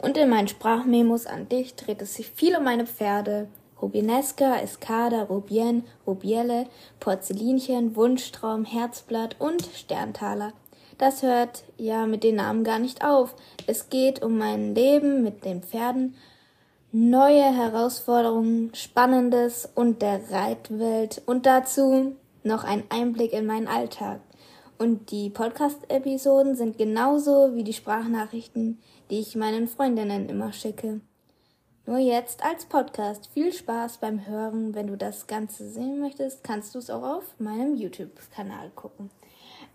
und 0.02 0.18
in 0.18 0.30
meinen 0.30 0.48
Sprachmemos 0.48 1.26
an 1.26 1.50
dich 1.50 1.76
dreht 1.76 2.02
es 2.02 2.16
sich 2.16 2.30
viel 2.30 2.56
um 2.56 2.64
meine 2.64 2.86
Pferde. 2.86 3.48
Rubinesca, 3.82 4.58
Escada, 4.60 5.24
Rubien, 5.24 5.84
Rubielle, 6.06 6.66
Porzellinchen, 7.00 7.96
Wunschtraum, 7.96 8.66
Herzblatt 8.66 9.36
und 9.40 9.64
Sterntaler. 9.76 10.54
Das 10.98 11.22
hört 11.22 11.64
ja 11.78 12.08
mit 12.08 12.24
den 12.24 12.36
Namen 12.36 12.64
gar 12.64 12.80
nicht 12.80 13.06
auf. 13.06 13.36
Es 13.68 13.90
geht 13.90 14.24
um 14.24 14.38
mein 14.38 14.74
Leben 14.74 15.24
mit 15.24 15.46
den 15.46 15.62
Pferden, 15.62 16.16
neue 16.92 17.44
Herausforderungen, 17.44 18.72
Spannendes 18.74 19.70
und 19.76 20.02
der 20.02 20.22
Reitwelt 20.32 21.22
und 21.28 21.46
dazu 21.46 22.16
noch 22.44 22.64
ein 22.64 22.84
Einblick 22.90 23.34
in 23.34 23.46
meinen 23.46 23.68
Alltag. 23.68 24.22
Und 24.80 25.12
die 25.12 25.30
Podcast-Episoden 25.30 26.56
sind 26.56 26.78
genauso 26.78 27.56
wie 27.56 27.64
die 27.64 27.74
Sprachnachrichten, 27.74 28.80
die 29.10 29.20
ich 29.20 29.36
meinen 29.36 29.68
Freundinnen 29.68 30.30
immer 30.30 30.54
schicke. 30.54 31.02
Nur 31.86 32.00
jetzt 32.00 32.44
als 32.44 32.66
Podcast. 32.66 33.30
Viel 33.34 33.54
Spaß 33.54 34.00
beim 34.00 34.28
Hören. 34.28 34.76
Wenn 34.76 34.88
du 34.88 34.98
das 34.98 35.26
Ganze 35.26 35.70
sehen 35.70 36.00
möchtest, 36.00 36.44
kannst 36.44 36.76
du 36.76 36.80
es 36.80 36.90
auch 36.90 37.04
auf 37.04 37.24
meinem 37.40 37.76
YouTube-Kanal 37.76 38.72
gucken. 38.76 39.10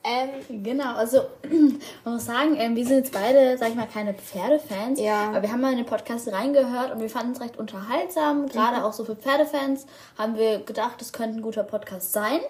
Ähm, 0.05 0.63
genau, 0.65 0.95
also 0.95 1.21
man 2.05 2.15
muss 2.15 2.27
sagen, 2.27 2.57
ähm, 2.59 2.75
wir 2.75 2.85
sind 2.85 2.97
jetzt 2.99 3.13
beide, 3.13 3.57
sag 3.57 3.69
ich 3.69 3.77
mal, 3.77 3.87
keine 3.87 4.15
Pferdefans. 4.15 5.01
Ja. 5.01 5.29
Aber 5.29 5.43
wir 5.43 5.53
haben 5.53 5.61
mal 5.61 5.71
in 5.71 5.79
den 5.79 5.87
Podcast 5.87 6.31
reingehört 6.31 6.93
und 6.93 7.01
wir 7.01 7.09
fanden 7.09 7.33
es 7.33 7.41
recht 7.41 7.57
unterhaltsam. 7.57 8.47
Gerade 8.47 8.79
mhm. 8.79 8.83
auch 8.83 8.93
so 8.93 9.05
für 9.05 9.17
Pferdefans 9.17 9.87
haben 10.19 10.37
wir 10.37 10.59
gedacht, 10.61 11.01
es 11.01 11.13
könnte 11.13 11.39
ein 11.39 11.43
guter 11.43 11.63
Podcast 11.63 12.13
sein. 12.13 12.41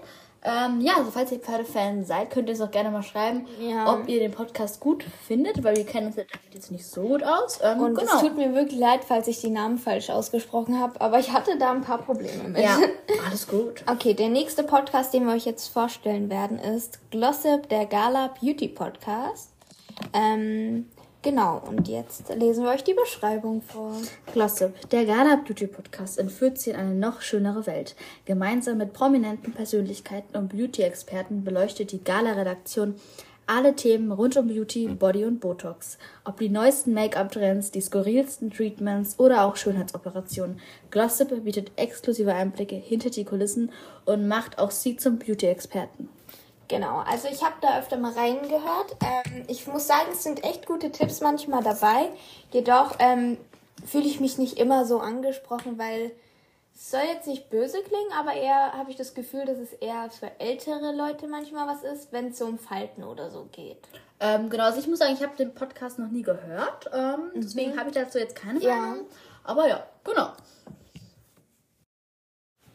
Ähm, 0.44 0.80
ja, 0.80 0.94
also 0.96 1.12
falls 1.12 1.30
ihr 1.30 1.38
Pferdefan 1.38 2.04
seid, 2.04 2.30
könnt 2.30 2.48
ihr 2.48 2.54
es 2.54 2.60
auch 2.60 2.70
gerne 2.70 2.90
mal 2.90 3.04
schreiben, 3.04 3.46
ja. 3.60 3.92
ob 3.92 4.08
ihr 4.08 4.18
den 4.18 4.32
Podcast 4.32 4.80
gut 4.80 5.04
findet, 5.26 5.62
weil 5.62 5.76
wir 5.76 5.86
kennen 5.86 6.08
uns 6.08 6.16
jetzt 6.52 6.72
nicht 6.72 6.84
so 6.84 7.02
gut 7.02 7.22
aus. 7.22 7.60
Ähm, 7.62 7.78
und 7.78 7.94
genau. 7.94 8.12
es 8.12 8.20
tut 8.20 8.36
mir 8.36 8.52
wirklich 8.52 8.80
leid, 8.80 9.04
falls 9.06 9.28
ich 9.28 9.40
die 9.40 9.50
Namen 9.50 9.78
falsch 9.78 10.10
ausgesprochen 10.10 10.80
habe, 10.80 11.00
aber 11.00 11.20
ich 11.20 11.32
hatte 11.32 11.56
da 11.58 11.70
ein 11.70 11.82
paar 11.82 11.98
Probleme 11.98 12.48
mit. 12.48 12.60
Ja, 12.60 12.76
alles 13.28 13.46
gut. 13.46 13.84
Okay, 13.88 14.14
der 14.14 14.30
nächste 14.30 14.64
Podcast, 14.64 15.14
den 15.14 15.26
wir 15.26 15.34
euch 15.34 15.44
jetzt 15.44 15.68
vorstellen 15.68 16.28
werden, 16.28 16.58
ist 16.58 16.98
Glossip, 17.12 17.68
der 17.68 17.86
Gala 17.86 18.34
Beauty 18.40 18.66
Podcast. 18.66 19.50
Ähm, 20.12 20.86
Genau, 21.22 21.62
und 21.68 21.86
jetzt 21.86 22.34
lesen 22.34 22.64
wir 22.64 22.70
euch 22.72 22.82
die 22.82 22.94
Beschreibung 22.94 23.62
vor. 23.62 23.94
Glossip, 24.32 24.90
der 24.90 25.04
Gala 25.04 25.36
Beauty 25.36 25.68
Podcast 25.68 26.18
entführt 26.18 26.58
sie 26.58 26.70
in 26.70 26.76
eine 26.76 26.94
noch 26.96 27.20
schönere 27.20 27.64
Welt. 27.68 27.94
Gemeinsam 28.24 28.78
mit 28.78 28.92
prominenten 28.92 29.52
Persönlichkeiten 29.52 30.36
und 30.36 30.48
Beauty-Experten 30.48 31.44
beleuchtet 31.44 31.92
die 31.92 32.02
Gala-Redaktion 32.02 32.96
alle 33.46 33.76
Themen 33.76 34.10
rund 34.10 34.36
um 34.36 34.48
Beauty, 34.48 34.88
Body 34.88 35.24
und 35.24 35.40
Botox. 35.40 35.98
Ob 36.24 36.38
die 36.38 36.48
neuesten 36.48 36.94
Make-up-Trends, 36.94 37.70
die 37.70 37.80
skurrilsten 37.80 38.50
Treatments 38.50 39.18
oder 39.18 39.44
auch 39.44 39.56
Schönheitsoperationen. 39.56 40.58
Glossip 40.90 41.44
bietet 41.44 41.70
exklusive 41.76 42.34
Einblicke 42.34 42.76
hinter 42.76 43.10
die 43.10 43.24
Kulissen 43.24 43.70
und 44.06 44.26
macht 44.26 44.58
auch 44.58 44.70
sie 44.70 44.96
zum 44.96 45.18
Beauty-Experten. 45.18 46.08
Genau, 46.72 47.00
also 47.00 47.28
ich 47.28 47.44
habe 47.44 47.56
da 47.60 47.78
öfter 47.78 47.98
mal 47.98 48.14
reingehört. 48.14 48.96
Ähm, 49.02 49.44
ich 49.46 49.66
muss 49.66 49.86
sagen, 49.86 50.08
es 50.10 50.22
sind 50.22 50.42
echt 50.42 50.64
gute 50.64 50.90
Tipps 50.90 51.20
manchmal 51.20 51.62
dabei. 51.62 52.08
Jedoch 52.50 52.96
ähm, 52.98 53.36
fühle 53.84 54.06
ich 54.06 54.20
mich 54.20 54.38
nicht 54.38 54.58
immer 54.58 54.86
so 54.86 54.98
angesprochen, 54.98 55.78
weil 55.78 56.12
es 56.74 56.90
soll 56.90 57.02
jetzt 57.12 57.26
nicht 57.26 57.50
böse 57.50 57.82
klingen, 57.82 58.10
aber 58.18 58.32
eher 58.32 58.72
habe 58.72 58.90
ich 58.90 58.96
das 58.96 59.12
Gefühl, 59.12 59.44
dass 59.44 59.58
es 59.58 59.74
eher 59.74 60.08
für 60.08 60.30
ältere 60.40 60.96
Leute 60.96 61.28
manchmal 61.28 61.68
was 61.68 61.82
ist, 61.82 62.10
wenn 62.10 62.28
es 62.28 62.38
so 62.38 62.46
um 62.46 62.58
Falten 62.58 63.04
oder 63.04 63.28
so 63.28 63.48
geht. 63.52 63.76
Ähm, 64.18 64.48
genau, 64.48 64.64
also 64.64 64.78
ich 64.78 64.86
muss 64.86 65.00
sagen, 65.00 65.12
ich 65.12 65.22
habe 65.22 65.36
den 65.36 65.54
Podcast 65.54 65.98
noch 65.98 66.08
nie 66.08 66.22
gehört. 66.22 66.88
Ähm, 66.90 67.32
mhm. 67.34 67.42
Deswegen 67.42 67.78
habe 67.78 67.90
ich 67.90 67.96
dazu 67.96 68.18
jetzt 68.18 68.34
keine 68.34 68.60
Meinung. 68.60 68.96
Ja. 68.96 69.16
Aber 69.44 69.68
ja, 69.68 69.86
genau. 70.04 70.30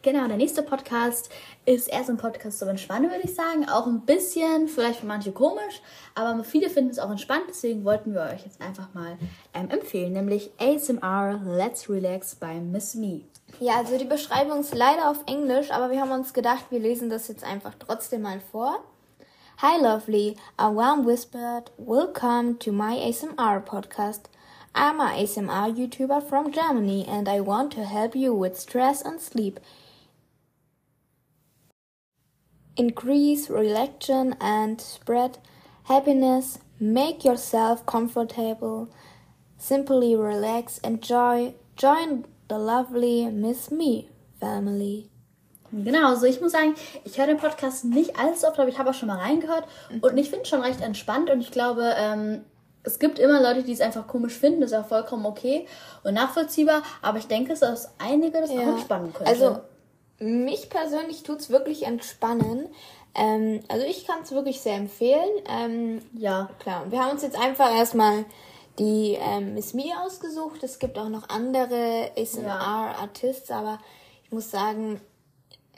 Genau, 0.02 0.28
der 0.28 0.36
nächste 0.36 0.62
Podcast 0.62 1.28
ist 1.64 1.88
eher 1.88 2.04
so 2.04 2.12
ein 2.12 2.18
Podcast 2.18 2.60
zum 2.60 2.68
Entspannen, 2.68 3.10
würde 3.10 3.24
ich 3.24 3.34
sagen. 3.34 3.68
Auch 3.68 3.84
ein 3.84 4.02
bisschen, 4.02 4.68
vielleicht 4.68 5.00
für 5.00 5.06
manche 5.06 5.32
komisch, 5.32 5.82
aber 6.14 6.44
viele 6.44 6.70
finden 6.70 6.90
es 6.90 7.00
auch 7.00 7.10
entspannt. 7.10 7.44
Deswegen 7.48 7.84
wollten 7.84 8.14
wir 8.14 8.20
euch 8.20 8.44
jetzt 8.44 8.60
einfach 8.60 8.94
mal 8.94 9.18
ähm, 9.54 9.68
empfehlen, 9.70 10.12
nämlich 10.12 10.52
ASMR 10.58 11.40
Let's 11.44 11.90
Relax 11.90 12.36
bei 12.36 12.60
Miss 12.60 12.94
Me. 12.94 13.22
Ja, 13.58 13.78
also 13.78 13.98
die 13.98 14.04
Beschreibung 14.04 14.60
ist 14.60 14.72
leider 14.72 15.10
auf 15.10 15.24
Englisch, 15.26 15.72
aber 15.72 15.90
wir 15.90 16.00
haben 16.00 16.12
uns 16.12 16.32
gedacht, 16.32 16.66
wir 16.70 16.78
lesen 16.78 17.10
das 17.10 17.26
jetzt 17.26 17.42
einfach 17.42 17.74
trotzdem 17.76 18.22
mal 18.22 18.40
vor. 18.52 18.84
Hi, 19.60 19.82
lovely. 19.82 20.36
A 20.58 20.72
warm 20.72 21.04
whispered 21.04 21.72
welcome 21.76 22.56
to 22.60 22.70
my 22.70 22.96
ASMR 22.96 23.60
podcast. 23.64 24.26
I'm 24.76 25.00
a 25.00 25.20
ASMR 25.20 25.76
YouTuber 25.76 26.22
from 26.22 26.52
Germany 26.52 27.04
and 27.08 27.28
I 27.28 27.40
want 27.40 27.72
to 27.72 27.84
help 27.84 28.14
you 28.14 28.32
with 28.32 28.56
stress 28.56 29.02
and 29.02 29.20
sleep. 29.20 29.58
Increase 32.78 33.50
relaxation 33.50 34.36
and 34.40 34.80
spread 34.80 35.38
happiness. 35.84 36.60
Make 36.78 37.24
yourself 37.24 37.84
comfortable. 37.84 38.88
Simply 39.58 40.14
relax. 40.14 40.78
Enjoy. 40.78 41.54
Join 41.76 42.24
the 42.48 42.58
lovely 42.58 43.26
Miss 43.26 43.70
Me 43.70 44.08
family. 44.40 45.10
Genau, 45.70 46.08
also 46.08 46.24
ich 46.26 46.40
muss 46.40 46.52
sagen, 46.52 46.74
ich 47.04 47.18
höre 47.18 47.26
den 47.26 47.36
Podcast 47.36 47.84
nicht 47.84 48.18
allzu 48.18 48.46
oft, 48.46 48.58
aber 48.58 48.68
ich 48.68 48.78
habe 48.78 48.90
auch 48.90 48.94
schon 48.94 49.08
mal 49.08 49.18
reingehört 49.18 49.64
mhm. 49.90 50.00
und 50.00 50.16
ich 50.16 50.30
finde 50.30 50.44
es 50.44 50.48
schon 50.48 50.62
recht 50.62 50.80
entspannt 50.80 51.28
und 51.30 51.40
ich 51.40 51.50
glaube, 51.50 51.94
ähm, 51.98 52.44
es 52.84 52.98
gibt 52.98 53.18
immer 53.18 53.42
Leute, 53.42 53.62
die 53.64 53.72
es 53.72 53.82
einfach 53.82 54.06
komisch 54.06 54.32
finden, 54.32 54.62
das 54.62 54.72
ist 54.72 54.78
auch 54.78 54.86
vollkommen 54.86 55.26
okay 55.26 55.66
und 56.04 56.14
nachvollziehbar, 56.14 56.82
aber 57.02 57.18
ich 57.18 57.26
denke, 57.26 57.52
es 57.52 57.60
ist 57.60 57.90
einige 57.98 58.40
das 58.40 58.50
ja. 58.50 58.60
auch 58.60 58.68
entspannen 58.68 59.12
können. 59.12 59.28
Also 59.28 59.60
mich 60.18 60.70
persönlich 60.70 61.22
tut 61.22 61.40
es 61.40 61.50
wirklich 61.50 61.84
entspannen. 61.84 62.68
Ähm, 63.14 63.60
also 63.68 63.84
ich 63.86 64.06
kann 64.06 64.22
es 64.22 64.32
wirklich 64.32 64.60
sehr 64.60 64.76
empfehlen. 64.76 65.28
Ähm, 65.48 66.02
ja. 66.14 66.48
Klar. 66.58 66.90
Wir 66.90 67.02
haben 67.02 67.12
uns 67.12 67.22
jetzt 67.22 67.38
einfach 67.38 67.74
erstmal 67.74 68.24
die 68.78 69.18
ähm, 69.20 69.54
Miss 69.54 69.74
Me 69.74 69.92
ausgesucht. 70.04 70.62
Es 70.62 70.78
gibt 70.78 70.98
auch 70.98 71.08
noch 71.08 71.28
andere 71.28 72.10
ASMR-Artists, 72.16 73.48
ja. 73.48 73.58
aber 73.58 73.78
ich 74.24 74.30
muss 74.30 74.50
sagen, 74.50 75.00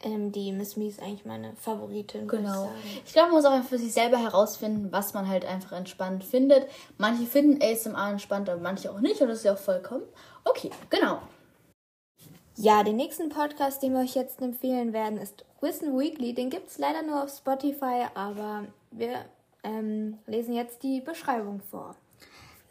ähm, 0.03 0.33
die 0.33 0.53
Miss 0.53 0.77
Me 0.77 0.89
ist 0.89 1.01
eigentlich 1.01 1.25
meine 1.25 1.55
Favoritin. 1.57 2.29
Genau. 2.29 2.71
Ich, 2.85 3.03
ich 3.07 3.13
glaube, 3.13 3.33
man 3.33 3.43
muss 3.43 3.45
auch 3.45 3.63
für 3.63 3.79
sich 3.79 3.93
selber 3.93 4.19
herausfinden, 4.19 4.89
was 4.91 5.15
man 5.15 5.29
halt 5.29 5.45
einfach 5.45 5.73
entspannt 5.73 6.25
findet. 6.25 6.67
Manche 6.99 7.25
finden 7.25 7.63
ASMR 7.63 8.11
entspannt, 8.11 8.49
aber 8.49 8.61
manche 8.61 8.91
auch 8.91 9.01
nicht 9.01 9.21
und 9.21 9.29
das 9.29 9.39
ist 9.39 9.45
ja 9.45 9.55
auch 9.55 9.59
vollkommen 9.59 10.05
okay. 10.45 10.71
Genau. 10.91 11.21
Ja, 12.63 12.83
den 12.83 12.97
nächsten 12.97 13.31
Podcast, 13.31 13.83
den 13.83 13.95
wir 13.95 14.01
euch 14.01 14.15
jetzt 14.15 14.43
empfehlen 14.43 14.93
werden, 14.93 15.17
ist 15.17 15.47
Wissen 15.63 15.99
Weekly. 15.99 16.35
Den 16.35 16.51
gibt 16.51 16.69
es 16.69 16.77
leider 16.77 17.03
nur 17.03 17.25
auf 17.25 17.31
Spotify, 17.31 18.05
aber 18.13 18.65
wir 18.91 19.25
ähm, 19.65 20.19
lesen 20.27 20.53
jetzt 20.53 20.83
die 20.83 21.01
Beschreibung 21.01 21.63
vor. 21.71 21.97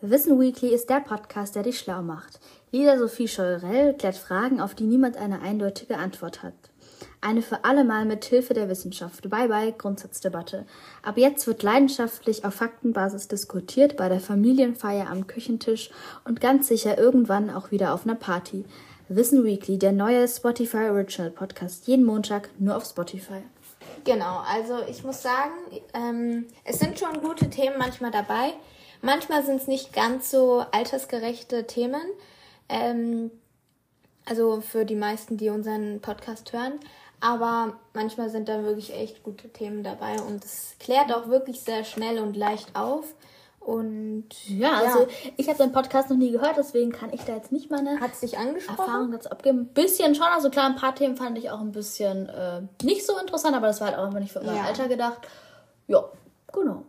Wissen 0.02 0.40
Weekly 0.40 0.76
ist 0.76 0.92
der 0.92 1.00
Podcast, 1.00 1.56
der 1.56 1.64
dich 1.64 1.80
schlau 1.80 2.04
macht. 2.04 2.40
Lisa 2.72 3.00
Sophie 3.00 3.28
Scheurell 3.28 3.96
klärt 3.96 4.16
Fragen, 4.16 4.62
auf 4.62 4.76
die 4.76 4.84
niemand 4.84 5.18
eine 5.18 5.42
eindeutige 5.42 5.98
Antwort 5.98 6.44
hat. 6.44 6.54
Eine 7.20 7.42
für 7.42 7.64
alle 7.66 7.84
Mal 7.84 8.06
mit 8.06 8.24
Hilfe 8.26 8.54
der 8.54 8.70
Wissenschaft. 8.70 9.28
Bye 9.28 9.48
bye 9.48 9.74
Grundsatzdebatte. 9.74 10.68
Ab 11.02 11.18
jetzt 11.18 11.48
wird 11.48 11.64
leidenschaftlich 11.64 12.46
auf 12.46 12.54
Faktenbasis 12.54 13.28
diskutiert 13.28 13.98
bei 13.98 14.08
der 14.08 14.20
Familienfeier 14.20 15.10
am 15.10 15.26
Küchentisch 15.26 15.90
und 16.26 16.42
ganz 16.42 16.68
sicher 16.68 17.00
irgendwann 17.00 17.50
auch 17.50 17.72
wieder 17.72 17.96
auf 17.96 18.06
einer 18.06 18.16
Party. 18.16 18.66
Wissen 19.12 19.44
Weekly, 19.44 19.80
der 19.80 19.92
neue 19.92 20.28
Spotify 20.28 20.90
Original 20.92 21.32
Podcast, 21.32 21.88
jeden 21.88 22.06
Montag 22.06 22.52
nur 22.60 22.78
auf 22.78 22.86
Spotify. 22.86 23.42
Genau, 24.04 24.44
also 24.48 24.84
ich 24.88 25.04
muss 25.04 25.24
sagen, 25.24 25.52
ähm, 25.96 26.46
es 26.64 26.78
sind 26.78 27.00
schon 27.00 27.20
gute 27.20 27.50
Themen 27.50 27.80
manchmal 27.80 28.12
dabei. 28.12 28.54
Manchmal 29.02 29.44
sind 29.44 29.62
es 29.62 29.68
nicht 29.68 29.94
ganz 29.94 30.30
so 30.30 30.64
altersgerechte 30.72 31.66
Themen. 31.66 32.04
Ähm, 32.70 33.32
also 34.26 34.62
für 34.62 34.86
die 34.86 34.96
meisten, 34.96 35.38
die 35.38 35.50
unseren 35.50 36.02
Podcast 36.02 36.54
hören. 36.54 36.74
Aber 37.20 37.80
manchmal 37.94 38.30
sind 38.30 38.48
da 38.48 38.62
wirklich 38.62 38.94
echt 38.94 39.24
gute 39.24 39.50
Themen 39.50 39.82
dabei 39.84 40.22
und 40.22 40.46
es 40.46 40.76
klärt 40.80 41.12
auch 41.12 41.30
wirklich 41.30 41.62
sehr 41.62 41.84
schnell 41.84 42.20
und 42.20 42.38
leicht 42.38 42.76
auf. 42.76 43.16
Und 43.70 44.26
ja, 44.48 44.80
also 44.80 45.02
ja. 45.02 45.08
ich 45.38 45.48
habe 45.48 45.60
den 45.60 45.72
Podcast 45.72 46.10
noch 46.10 46.18
nie 46.18 46.32
gehört, 46.32 46.58
deswegen 46.58 46.92
kann 46.92 47.14
ich 47.14 47.22
da 47.22 47.36
jetzt 47.36 47.52
nicht 47.52 47.70
meine 47.70 48.00
Hat 48.00 48.16
sich 48.16 48.36
angesprochen? 48.36 48.80
Erfahrung 48.80 49.12
dazu 49.12 49.30
abgeben. 49.30 49.60
Ein 49.60 49.68
bisschen 49.68 50.16
schon, 50.16 50.26
also 50.26 50.50
klar, 50.50 50.66
ein 50.66 50.76
paar 50.76 50.96
Themen 50.96 51.16
fand 51.16 51.38
ich 51.38 51.52
auch 51.52 51.60
ein 51.60 51.72
bisschen 51.72 52.30
äh, 52.30 52.64
nicht 52.82 53.06
so 53.06 53.16
interessant, 53.20 53.56
aber 53.56 53.68
das 53.68 53.80
war 53.80 53.90
halt 53.90 54.00
auch 54.00 54.10
immer 54.10 54.22
nicht 54.22 54.34
für 54.34 54.42
mein 54.42 54.56
ja. 54.56 54.64
Alter 54.64 54.88
gedacht. 54.88 55.20
Ja, 55.86 56.04
genau. 56.52 56.82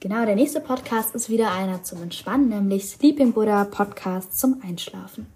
Genau, 0.00 0.24
der 0.24 0.34
nächste 0.34 0.62
Podcast 0.62 1.14
ist 1.14 1.28
wieder 1.28 1.52
einer 1.52 1.82
zum 1.82 2.02
Entspannen, 2.02 2.48
nämlich 2.48 2.88
Sleeping 2.88 3.34
Buddha 3.34 3.64
Podcast 3.64 4.40
zum 4.40 4.62
Einschlafen. 4.66 5.26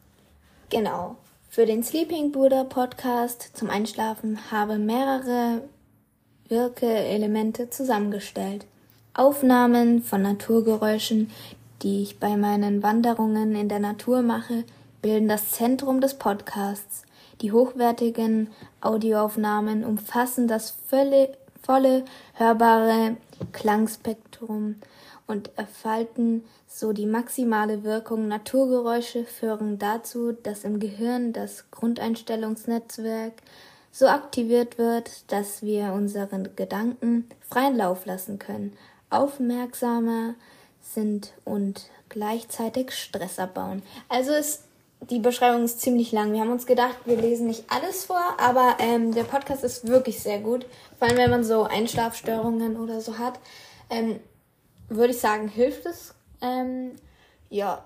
Genau. 0.71 1.17
Für 1.51 1.67
den 1.67 1.83
Sleeping 1.83 2.33
Buddha 2.33 2.65
Podcast 2.65 3.55
zum 3.55 3.69
Einschlafen 3.69 4.51
habe 4.51 4.79
mehrere 4.79 5.69
Wirke-Elemente 6.49 7.69
zusammengestellt. 7.69 8.65
Aufnahmen 9.21 10.03
von 10.03 10.23
Naturgeräuschen, 10.23 11.31
die 11.83 12.03
ich 12.03 12.19
bei 12.19 12.39
meinen 12.39 12.83
Wanderungen 12.83 13.55
in 13.55 13.69
der 13.69 13.79
Natur 13.79 14.23
mache, 14.23 14.65
bilden 15.03 15.29
das 15.29 15.51
Zentrum 15.51 16.01
des 16.01 16.15
Podcasts. 16.15 17.03
Die 17.43 17.53
hochwertigen 17.53 18.49
Audioaufnahmen 18.81 19.85
umfassen 19.85 20.49
das 20.49 20.71
volle, 20.71 21.37
volle 21.63 22.07
hörbare 22.33 23.19
Klangspektrum 23.53 24.77
und 25.27 25.51
erfalten 25.59 26.43
so 26.67 26.95
die 26.95 27.05
maximale 27.05 27.85
Wirkung. 27.85 28.27
Naturgeräusche 28.27 29.27
führen 29.27 29.79
dazu, 29.79 30.33
dass 30.33 30.65
im 30.65 30.81
Gehirn 30.81 31.35
das 31.35 31.71
Grundeinstellungsnetzwerk 31.71 33.35
so 33.93 34.07
aktiviert 34.07 34.79
wird, 34.79 35.31
dass 35.31 35.63
wir 35.63 35.93
unseren 35.93 36.57
Gedanken 36.57 37.29
freien 37.51 37.77
Lauf 37.77 38.07
lassen 38.07 38.39
können, 38.39 38.73
aufmerksamer 39.11 40.35
sind 40.81 41.33
und 41.45 41.91
gleichzeitig 42.09 42.93
Stress 42.93 43.39
abbauen. 43.39 43.83
Also 44.09 44.33
ist 44.33 44.65
die 45.09 45.19
Beschreibung 45.19 45.65
ist 45.65 45.81
ziemlich 45.81 46.13
lang. 46.13 46.33
Wir 46.33 46.41
haben 46.41 46.53
uns 46.53 46.67
gedacht, 46.67 46.97
wir 47.07 47.17
lesen 47.17 47.47
nicht 47.47 47.65
alles 47.71 48.05
vor, 48.05 48.23
aber 48.39 48.77
ähm, 48.81 49.13
der 49.13 49.25
Podcast 49.25 49.65
ist 49.65 49.87
wirklich 49.87 50.21
sehr 50.23 50.41
gut. 50.41 50.67
Vor 50.99 51.09
allem, 51.09 51.17
wenn 51.17 51.31
man 51.31 51.45
so 51.45 51.65
Einschlafstörungen 51.65 52.77
oder 52.77 53.01
so 53.01 53.19
hat. 53.19 53.39
Ähm, 53.89 54.21
würde 54.89 55.13
ich 55.13 55.21
sagen, 55.21 55.49
hilft 55.49 55.87
es. 55.87 56.15
Ähm, 56.43 56.93
ja. 57.49 57.85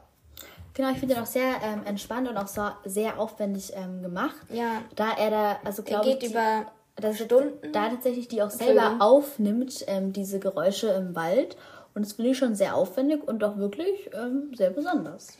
Genau, 0.72 0.90
ich 0.90 0.98
finde 0.98 1.14
ihn 1.14 1.20
auch 1.20 1.26
sehr 1.26 1.54
ähm, 1.62 1.82
entspannt 1.84 2.28
und 2.28 2.36
auch 2.36 2.48
so 2.48 2.68
sehr 2.84 3.20
aufwendig 3.20 3.72
ähm, 3.76 4.02
gemacht. 4.02 4.34
Ja. 4.48 4.82
Da 4.96 5.12
er 5.12 5.30
da, 5.30 5.58
also 5.64 5.84
glaube 5.84 6.08
ich. 6.08 6.18
geht 6.18 6.30
über 6.30 6.66
dass 6.96 7.18
Stunden. 7.18 7.72
Da 7.72 7.88
tatsächlich 7.88 8.28
die 8.28 8.42
auch 8.42 8.50
selber 8.50 8.96
aufnimmt, 9.00 9.84
ähm, 9.86 10.12
diese 10.12 10.38
Geräusche 10.38 10.88
im 10.88 11.14
Wald. 11.14 11.56
Und 11.94 12.04
das 12.04 12.14
finde 12.14 12.32
ich 12.32 12.38
schon 12.38 12.54
sehr 12.54 12.76
aufwendig 12.76 13.26
und 13.26 13.42
auch 13.44 13.56
wirklich 13.56 14.10
ähm, 14.14 14.52
sehr 14.54 14.70
besonders. 14.70 15.38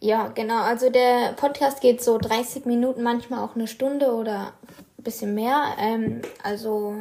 Ja, 0.00 0.28
genau. 0.28 0.62
Also 0.62 0.90
der 0.90 1.32
Podcast 1.36 1.80
geht 1.80 2.02
so 2.02 2.18
30 2.18 2.66
Minuten, 2.66 3.02
manchmal 3.02 3.44
auch 3.44 3.54
eine 3.54 3.68
Stunde 3.68 4.12
oder 4.12 4.52
ein 4.98 5.04
bisschen 5.04 5.34
mehr. 5.34 5.76
Ähm, 5.78 6.22
also 6.42 6.96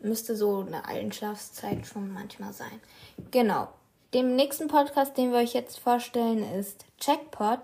müsste 0.00 0.36
so 0.36 0.64
eine 0.66 0.84
Einschlafszeit 0.84 1.86
schon 1.86 2.12
manchmal 2.12 2.52
sein. 2.52 2.80
Genau. 3.30 3.68
Dem 4.12 4.36
nächsten 4.36 4.68
Podcast, 4.68 5.16
den 5.16 5.32
wir 5.32 5.38
euch 5.38 5.54
jetzt 5.54 5.78
vorstellen, 5.78 6.44
ist 6.58 6.84
Checkpot, 7.00 7.60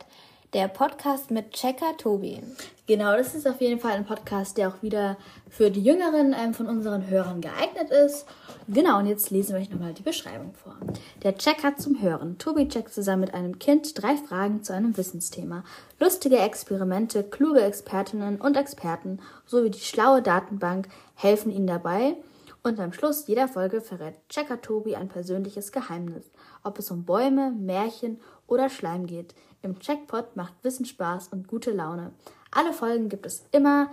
der 0.53 0.67
Podcast 0.67 1.31
mit 1.31 1.53
Checker 1.53 1.97
Tobi. 1.97 2.43
Genau, 2.87 3.17
das 3.17 3.37
ist 3.37 3.47
auf 3.47 3.61
jeden 3.61 3.79
Fall 3.79 3.93
ein 3.93 4.05
Podcast, 4.05 4.59
der 4.59 4.69
auch 4.69 4.83
wieder 4.83 5.17
für 5.49 5.71
die 5.71 5.83
Jüngeren 5.83 6.35
ähm, 6.37 6.55
von 6.55 6.67
unseren 6.67 7.09
Hörern 7.09 7.41
geeignet 7.41 7.91
ist. 7.91 8.27
Genau, 8.67 8.99
und 8.99 9.07
jetzt 9.07 9.31
lesen 9.31 9.55
wir 9.55 9.61
euch 9.61 9.71
nochmal 9.71 9.95
die 9.95 10.03
Beschreibung 10.03 10.53
vor. 10.55 10.77
Der 11.23 11.37
Checker 11.37 11.77
zum 11.77 12.03
Hören. 12.03 12.37
Tobi 12.39 12.67
checkt 12.67 12.93
zusammen 12.93 13.21
mit 13.21 13.35
einem 13.35 13.61
Kind 13.61 14.01
drei 14.03 14.17
Fragen 14.17 14.65
zu 14.65 14.73
einem 14.73 14.97
Wissensthema. 14.97 15.63
Lustige 16.01 16.39
Experimente, 16.39 17.23
kluge 17.23 17.63
Expertinnen 17.63 18.41
und 18.41 18.57
Experten 18.57 19.21
sowie 19.47 19.71
die 19.71 19.79
schlaue 19.79 20.21
Datenbank 20.21 20.89
helfen 21.15 21.53
ihnen 21.53 21.69
dabei, 21.69 22.17
und 22.63 22.79
am 22.79 22.93
Schluss 22.93 23.27
jeder 23.27 23.49
Folge 23.49 23.81
verrät 23.81 24.17
Checker 24.29 24.61
Tobi 24.61 24.95
ein 24.95 25.09
persönliches 25.09 25.73
Geheimnis, 25.73 26.31
ob 26.63 26.79
es 26.79 26.91
um 26.91 27.05
Bäume, 27.05 27.53
Märchen 27.53 28.21
oder 28.47 28.69
Schleim 28.69 29.07
geht. 29.07 29.35
Im 29.63 29.79
Checkpot 29.79 30.37
macht 30.37 30.55
Wissen 30.63 30.87
Spaß 30.87 31.29
und 31.29 31.49
gute 31.49 31.71
Laune. 31.71 32.13
Alle 32.51 32.73
Folgen 32.73 33.09
gibt 33.09 33.27
es 33.27 33.45
immer 33.53 33.91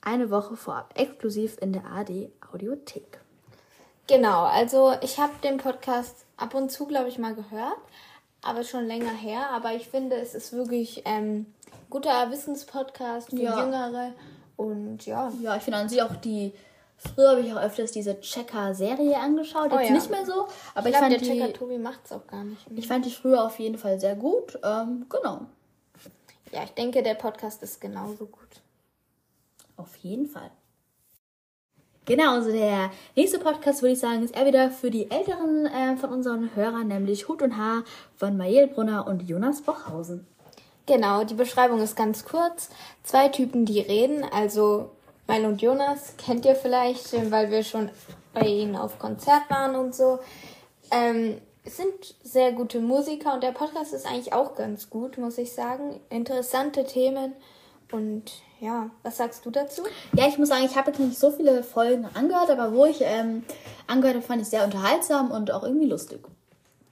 eine 0.00 0.30
Woche 0.30 0.56
vorab, 0.56 0.92
exklusiv 0.98 1.58
in 1.60 1.72
der 1.72 1.86
AD 1.86 2.30
Audiothek. 2.52 3.20
Genau, 4.06 4.44
also 4.44 4.94
ich 5.00 5.18
habe 5.18 5.32
den 5.42 5.58
Podcast 5.58 6.24
ab 6.36 6.54
und 6.54 6.70
zu, 6.70 6.86
glaube 6.86 7.08
ich, 7.08 7.18
mal 7.18 7.34
gehört, 7.34 7.78
aber 8.42 8.64
schon 8.64 8.86
länger 8.86 9.12
her. 9.12 9.50
Aber 9.50 9.72
ich 9.74 9.88
finde, 9.88 10.16
es 10.16 10.34
ist 10.34 10.52
wirklich 10.52 11.02
ähm, 11.04 11.46
guter 11.88 12.30
Wissenspodcast 12.30 13.30
für 13.30 13.36
ja. 13.36 13.60
Jüngere. 13.60 14.12
Und 14.56 15.06
ja. 15.06 15.32
Ja, 15.40 15.56
ich 15.56 15.62
finde 15.62 15.78
an 15.78 15.88
sich 15.88 16.02
auch 16.02 16.16
die 16.16 16.52
Früher 17.02 17.30
habe 17.30 17.40
ich 17.40 17.52
auch 17.52 17.60
öfters 17.60 17.90
diese 17.92 18.20
Checker-Serie 18.20 19.18
angeschaut. 19.18 19.70
Oh, 19.72 19.78
Jetzt 19.78 19.88
ja. 19.88 19.94
nicht 19.94 20.10
mehr 20.10 20.24
so. 20.24 20.46
Aber 20.74 20.88
ich, 20.88 20.94
ich 20.94 20.98
glaub, 20.98 21.00
fand 21.00 21.12
der 21.12 21.18
die, 21.18 21.26
Checker 21.26 21.52
Tobi 21.52 21.78
macht 21.78 22.00
es 22.04 22.12
auch 22.12 22.26
gar 22.26 22.44
nicht 22.44 22.70
mehr. 22.70 22.78
Ich 22.78 22.86
fand 22.86 23.04
die 23.04 23.10
früher 23.10 23.44
auf 23.44 23.58
jeden 23.58 23.78
Fall 23.78 23.98
sehr 23.98 24.14
gut. 24.14 24.58
Ähm, 24.62 25.06
genau. 25.08 25.40
ja, 26.52 26.62
ich 26.64 26.70
denke, 26.70 27.02
der 27.02 27.14
Podcast 27.14 27.62
ist 27.62 27.80
genauso 27.80 28.26
gut. 28.26 28.60
Auf 29.76 29.96
jeden 29.96 30.26
Fall. 30.26 30.50
Genau, 32.04 32.34
also 32.34 32.50
der 32.50 32.90
nächste 33.14 33.38
Podcast, 33.38 33.82
würde 33.82 33.92
ich 33.92 34.00
sagen, 34.00 34.24
ist 34.24 34.36
eher 34.36 34.46
wieder 34.46 34.70
für 34.70 34.90
die 34.90 35.10
Älteren 35.10 35.66
äh, 35.66 35.96
von 35.96 36.10
unseren 36.10 36.54
Hörern, 36.54 36.88
nämlich 36.88 37.28
Hut 37.28 37.42
und 37.42 37.56
Haar 37.56 37.84
von 38.16 38.36
Mael 38.36 38.66
Brunner 38.66 39.06
und 39.06 39.28
Jonas 39.28 39.62
Bochhausen. 39.62 40.26
Genau, 40.86 41.22
die 41.22 41.34
Beschreibung 41.34 41.80
ist 41.80 41.96
ganz 41.96 42.24
kurz. 42.24 42.70
Zwei 43.04 43.28
Typen, 43.28 43.66
die 43.66 43.80
reden, 43.80 44.24
also 44.32 44.90
Mael 45.32 45.46
und 45.46 45.62
Jonas 45.62 46.14
kennt 46.18 46.44
ihr 46.44 46.54
vielleicht, 46.54 47.10
weil 47.30 47.50
wir 47.50 47.64
schon 47.64 47.88
bei 48.34 48.42
ihnen 48.42 48.76
auf 48.76 48.98
Konzert 48.98 49.48
waren 49.48 49.76
und 49.76 49.94
so. 49.94 50.18
Ähm, 50.90 51.40
es 51.64 51.78
sind 51.78 52.14
sehr 52.22 52.52
gute 52.52 52.80
Musiker 52.80 53.32
und 53.32 53.42
der 53.42 53.52
Podcast 53.52 53.94
ist 53.94 54.06
eigentlich 54.06 54.34
auch 54.34 54.54
ganz 54.56 54.90
gut, 54.90 55.16
muss 55.16 55.38
ich 55.38 55.52
sagen. 55.52 56.00
Interessante 56.10 56.84
Themen 56.84 57.32
und 57.92 58.24
ja, 58.60 58.90
was 59.04 59.16
sagst 59.16 59.46
du 59.46 59.50
dazu? 59.50 59.80
Ja, 60.14 60.28
ich 60.28 60.36
muss 60.36 60.50
sagen, 60.50 60.66
ich 60.66 60.76
habe 60.76 60.90
jetzt 60.90 61.00
nicht 61.00 61.18
so 61.18 61.30
viele 61.30 61.62
Folgen 61.62 62.06
angehört, 62.12 62.50
aber 62.50 62.74
wo 62.74 62.84
ich 62.84 63.00
ähm, 63.00 63.42
angehört 63.86 64.16
habe, 64.16 64.26
fand 64.26 64.42
ich 64.42 64.48
sehr 64.48 64.64
unterhaltsam 64.64 65.30
und 65.30 65.50
auch 65.50 65.62
irgendwie 65.62 65.88
lustig. 65.88 66.20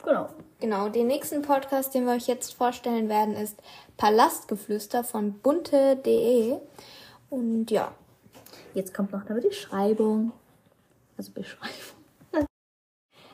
Genau. 0.03 0.29
Genau, 0.59 0.89
den 0.89 1.05
nächsten 1.05 1.43
Podcast, 1.43 1.93
den 1.93 2.07
wir 2.07 2.13
euch 2.13 2.25
jetzt 2.25 2.55
vorstellen 2.55 3.07
werden, 3.07 3.35
ist 3.35 3.57
Palastgeflüster 3.97 5.03
von 5.03 5.33
bunte.de. 5.33 6.55
Und 7.29 7.69
ja. 7.69 7.93
Jetzt 8.73 8.93
kommt 8.93 9.11
noch 9.11 9.25
eine 9.25 9.41
Beschreibung. 9.41 10.31
Also 11.17 11.31
Beschreibung. 11.31 11.75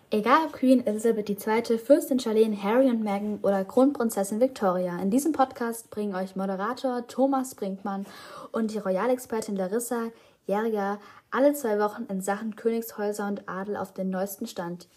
Egal 0.10 0.46
ob 0.46 0.54
Queen 0.54 0.86
Elizabeth 0.86 1.30
II., 1.30 1.78
Fürstin 1.78 2.20
Charlene, 2.20 2.62
Harry 2.62 2.90
und 2.90 3.04
Meghan 3.04 3.40
oder 3.44 3.64
Kronprinzessin 3.66 4.40
Victoria, 4.40 4.98
in 5.00 5.12
diesem 5.12 5.34
Podcast 5.34 5.90
bringen 5.90 6.16
euch 6.16 6.36
Moderator 6.36 7.06
Thomas 7.08 7.56
Brinkmann 7.56 8.06
und 8.52 8.74
die 8.74 8.80
Royalexpertin 8.80 9.56
Larissa 9.56 10.12
Järiger 10.48 11.00
alle 11.30 11.54
zwei 11.54 11.78
Wochen 11.78 12.06
in 12.10 12.22
Sachen 12.22 12.56
Königshäuser 12.56 13.28
und 13.28 13.50
Adel 13.50 13.76
auf 13.76 13.94
den 13.94 14.10
neuesten 14.10 14.48
Stand. 14.48 14.88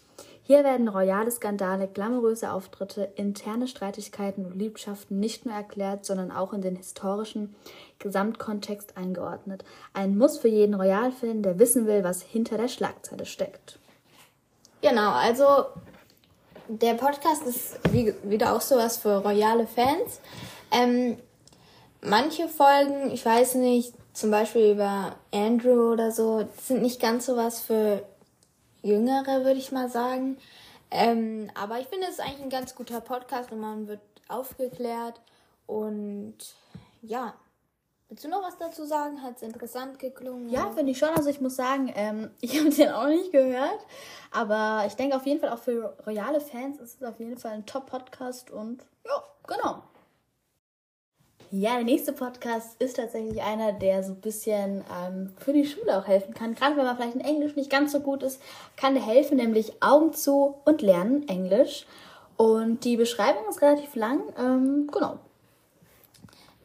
Hier 0.43 0.63
werden 0.63 0.87
royale 0.87 1.29
Skandale, 1.29 1.87
glamouröse 1.87 2.51
Auftritte, 2.51 3.11
interne 3.15 3.67
Streitigkeiten 3.67 4.45
und 4.45 4.55
Liebschaften 4.55 5.19
nicht 5.19 5.45
nur 5.45 5.53
erklärt, 5.53 6.05
sondern 6.05 6.31
auch 6.31 6.53
in 6.53 6.61
den 6.61 6.75
historischen 6.75 7.55
Gesamtkontext 8.01 8.97
eingeordnet. 8.97 9.63
Ein 9.93 10.17
Muss 10.17 10.37
für 10.37 10.49
jeden 10.49 10.75
Royalfan, 10.75 11.41
der 11.43 11.57
wissen 11.59 11.87
will, 11.87 12.03
was 12.03 12.21
hinter 12.21 12.57
der 12.57 12.67
Schlagzeile 12.67 13.25
steckt. 13.25 13.79
Genau, 14.81 15.11
also 15.11 15.65
der 16.67 16.95
Podcast 16.95 17.43
ist 17.43 17.79
wie, 17.91 18.13
wieder 18.23 18.55
auch 18.55 18.61
sowas 18.61 18.97
für 18.97 19.17
royale 19.17 19.67
Fans. 19.67 20.19
Ähm, 20.71 21.17
manche 22.01 22.47
Folgen, 22.47 23.11
ich 23.11 23.25
weiß 23.25 23.55
nicht, 23.55 23.93
zum 24.13 24.31
Beispiel 24.31 24.71
über 24.71 25.15
Andrew 25.33 25.91
oder 25.93 26.11
so, 26.11 26.47
sind 26.61 26.81
nicht 26.81 27.01
ganz 27.01 27.25
sowas 27.25 27.61
für 27.61 28.03
Jüngere, 28.81 29.45
würde 29.45 29.59
ich 29.59 29.71
mal 29.71 29.89
sagen. 29.89 30.37
Ähm, 30.89 31.49
aber 31.55 31.79
ich 31.79 31.87
finde, 31.87 32.07
es 32.07 32.13
ist 32.13 32.19
eigentlich 32.19 32.43
ein 32.43 32.49
ganz 32.49 32.75
guter 32.75 33.01
Podcast 33.01 33.51
und 33.51 33.59
man 33.59 33.87
wird 33.87 34.01
aufgeklärt. 34.27 35.21
Und 35.67 36.35
ja, 37.01 37.33
Willst 38.11 38.25
du 38.25 38.27
noch 38.27 38.43
was 38.43 38.57
dazu 38.57 38.83
sagen? 38.83 39.23
Hat 39.23 39.37
es 39.37 39.41
interessant 39.41 39.97
geklungen? 39.97 40.49
Ja, 40.49 40.69
finde 40.71 40.91
ich 40.91 40.97
schon. 40.97 41.11
Also 41.15 41.29
ich 41.29 41.39
muss 41.39 41.55
sagen, 41.55 41.89
ähm, 41.95 42.29
ich 42.41 42.59
habe 42.59 42.69
den 42.69 42.89
auch 42.89 43.07
nicht 43.07 43.31
gehört. 43.31 43.79
Aber 44.31 44.83
ich 44.85 44.95
denke 44.95 45.15
auf 45.15 45.25
jeden 45.25 45.39
Fall 45.39 45.47
auch 45.47 45.59
für 45.59 45.95
royale 46.05 46.41
Fans 46.41 46.77
ist 46.81 47.01
es 47.01 47.07
auf 47.07 47.21
jeden 47.21 47.37
Fall 47.37 47.53
ein 47.53 47.65
Top-Podcast 47.65 48.51
und 48.51 48.85
ja, 49.05 49.23
genau. 49.47 49.83
Ja, 51.51 51.75
der 51.75 51.85
nächste 51.85 52.11
Podcast 52.11 52.81
ist 52.81 52.97
tatsächlich 52.97 53.41
einer, 53.41 53.71
der 53.71 54.03
so 54.03 54.11
ein 54.11 54.19
bisschen 54.19 54.83
ähm, 54.93 55.33
für 55.37 55.53
die 55.53 55.65
Schule 55.65 55.97
auch 55.97 56.05
helfen 56.05 56.33
kann. 56.33 56.53
Gerade 56.53 56.75
wenn 56.75 56.83
man 56.83 56.97
vielleicht 56.97 57.15
in 57.15 57.21
Englisch 57.21 57.55
nicht 57.55 57.69
ganz 57.69 57.93
so 57.93 58.01
gut 58.01 58.23
ist, 58.23 58.41
kann 58.75 58.93
der 58.93 59.05
helfen, 59.05 59.37
nämlich 59.37 59.81
Augen 59.81 60.11
zu 60.11 60.55
und 60.65 60.81
lernen 60.81 61.29
Englisch. 61.29 61.85
Und 62.35 62.83
die 62.83 62.97
Beschreibung 62.97 63.47
ist 63.47 63.61
relativ 63.61 63.95
lang. 63.95 64.21
Ähm, 64.37 64.89
genau. 64.91 65.17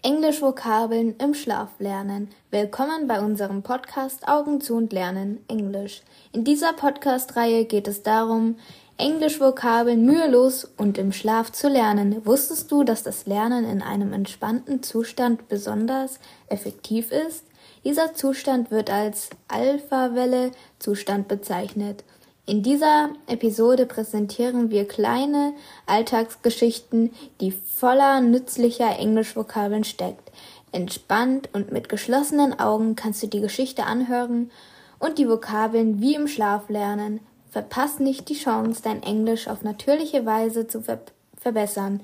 Englisch-Vokabeln 0.06 1.16
im 1.18 1.34
Schlaf 1.34 1.70
lernen. 1.80 2.28
Willkommen 2.52 3.08
bei 3.08 3.20
unserem 3.20 3.64
Podcast 3.64 4.28
Augen 4.28 4.60
zu 4.60 4.76
und 4.76 4.92
lernen 4.92 5.44
Englisch. 5.48 6.02
In 6.32 6.44
dieser 6.44 6.74
Podcast-Reihe 6.74 7.64
geht 7.64 7.88
es 7.88 8.04
darum, 8.04 8.54
Englisch-Vokabeln 8.98 10.06
mühelos 10.06 10.64
und 10.76 10.96
im 10.96 11.10
Schlaf 11.10 11.50
zu 11.50 11.68
lernen. 11.68 12.24
Wusstest 12.24 12.70
du, 12.70 12.84
dass 12.84 13.02
das 13.02 13.26
Lernen 13.26 13.64
in 13.64 13.82
einem 13.82 14.12
entspannten 14.12 14.80
Zustand 14.84 15.48
besonders 15.48 16.20
effektiv 16.46 17.10
ist? 17.10 17.42
Dieser 17.84 18.14
Zustand 18.14 18.70
wird 18.70 18.90
als 18.90 19.30
Alpha-Welle-Zustand 19.48 21.26
bezeichnet. 21.26 22.04
In 22.48 22.62
dieser 22.62 23.10
Episode 23.26 23.86
präsentieren 23.86 24.70
wir 24.70 24.86
kleine 24.86 25.52
Alltagsgeschichten, 25.86 27.12
die 27.40 27.50
voller 27.50 28.20
nützlicher 28.20 29.00
Englischvokabeln 29.00 29.82
steckt. 29.82 30.30
Entspannt 30.70 31.48
und 31.52 31.72
mit 31.72 31.88
geschlossenen 31.88 32.56
Augen 32.60 32.94
kannst 32.94 33.20
du 33.24 33.26
die 33.26 33.40
Geschichte 33.40 33.82
anhören 33.82 34.52
und 35.00 35.18
die 35.18 35.28
Vokabeln 35.28 36.00
wie 36.00 36.14
im 36.14 36.28
Schlaf 36.28 36.68
lernen. 36.68 37.18
Verpass 37.50 37.98
nicht 37.98 38.28
die 38.28 38.38
Chance, 38.38 38.80
dein 38.80 39.02
Englisch 39.02 39.48
auf 39.48 39.62
natürliche 39.62 40.24
Weise 40.24 40.68
zu 40.68 40.80
ver 40.82 41.00
verbessern 41.36 42.00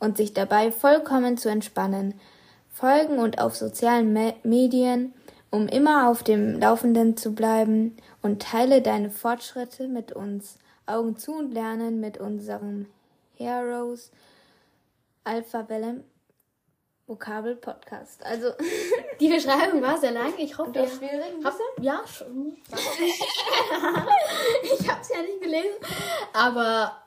und 0.00 0.16
sich 0.16 0.34
dabei 0.34 0.72
vollkommen 0.72 1.38
zu 1.38 1.48
entspannen. 1.48 2.14
Folgen 2.70 3.18
und 3.18 3.40
auf 3.40 3.54
sozialen 3.54 4.12
Me 4.12 4.34
Medien 4.42 5.14
um 5.56 5.68
immer 5.68 6.10
auf 6.10 6.22
dem 6.22 6.60
Laufenden 6.60 7.16
zu 7.16 7.34
bleiben 7.34 7.96
und 8.20 8.42
teile 8.42 8.82
deine 8.82 9.10
Fortschritte 9.10 9.88
mit 9.88 10.12
uns. 10.12 10.58
Augen 10.84 11.16
zu 11.16 11.32
und 11.32 11.52
lernen 11.52 11.98
mit 11.98 12.18
unserem 12.18 12.86
Heroes 13.36 14.12
Alpha 15.24 15.68
Welle 15.68 16.04
Vokabel 17.06 17.56
Podcast. 17.56 18.22
Also 18.24 18.52
die 19.20 19.28
Beschreibung 19.28 19.80
war 19.80 19.98
sehr 19.98 20.12
lang. 20.12 20.34
Ich 20.36 20.58
hoffe, 20.58 20.78
ihr 20.78 20.88
schwierig. 20.88 21.42
Habt 21.42 21.58
ja 21.80 22.02
schon. 22.06 22.56
ich 24.62 24.90
habe 24.90 25.00
es 25.00 25.08
ja 25.08 25.22
nicht 25.22 25.40
gelesen, 25.40 25.76
aber 26.34 27.02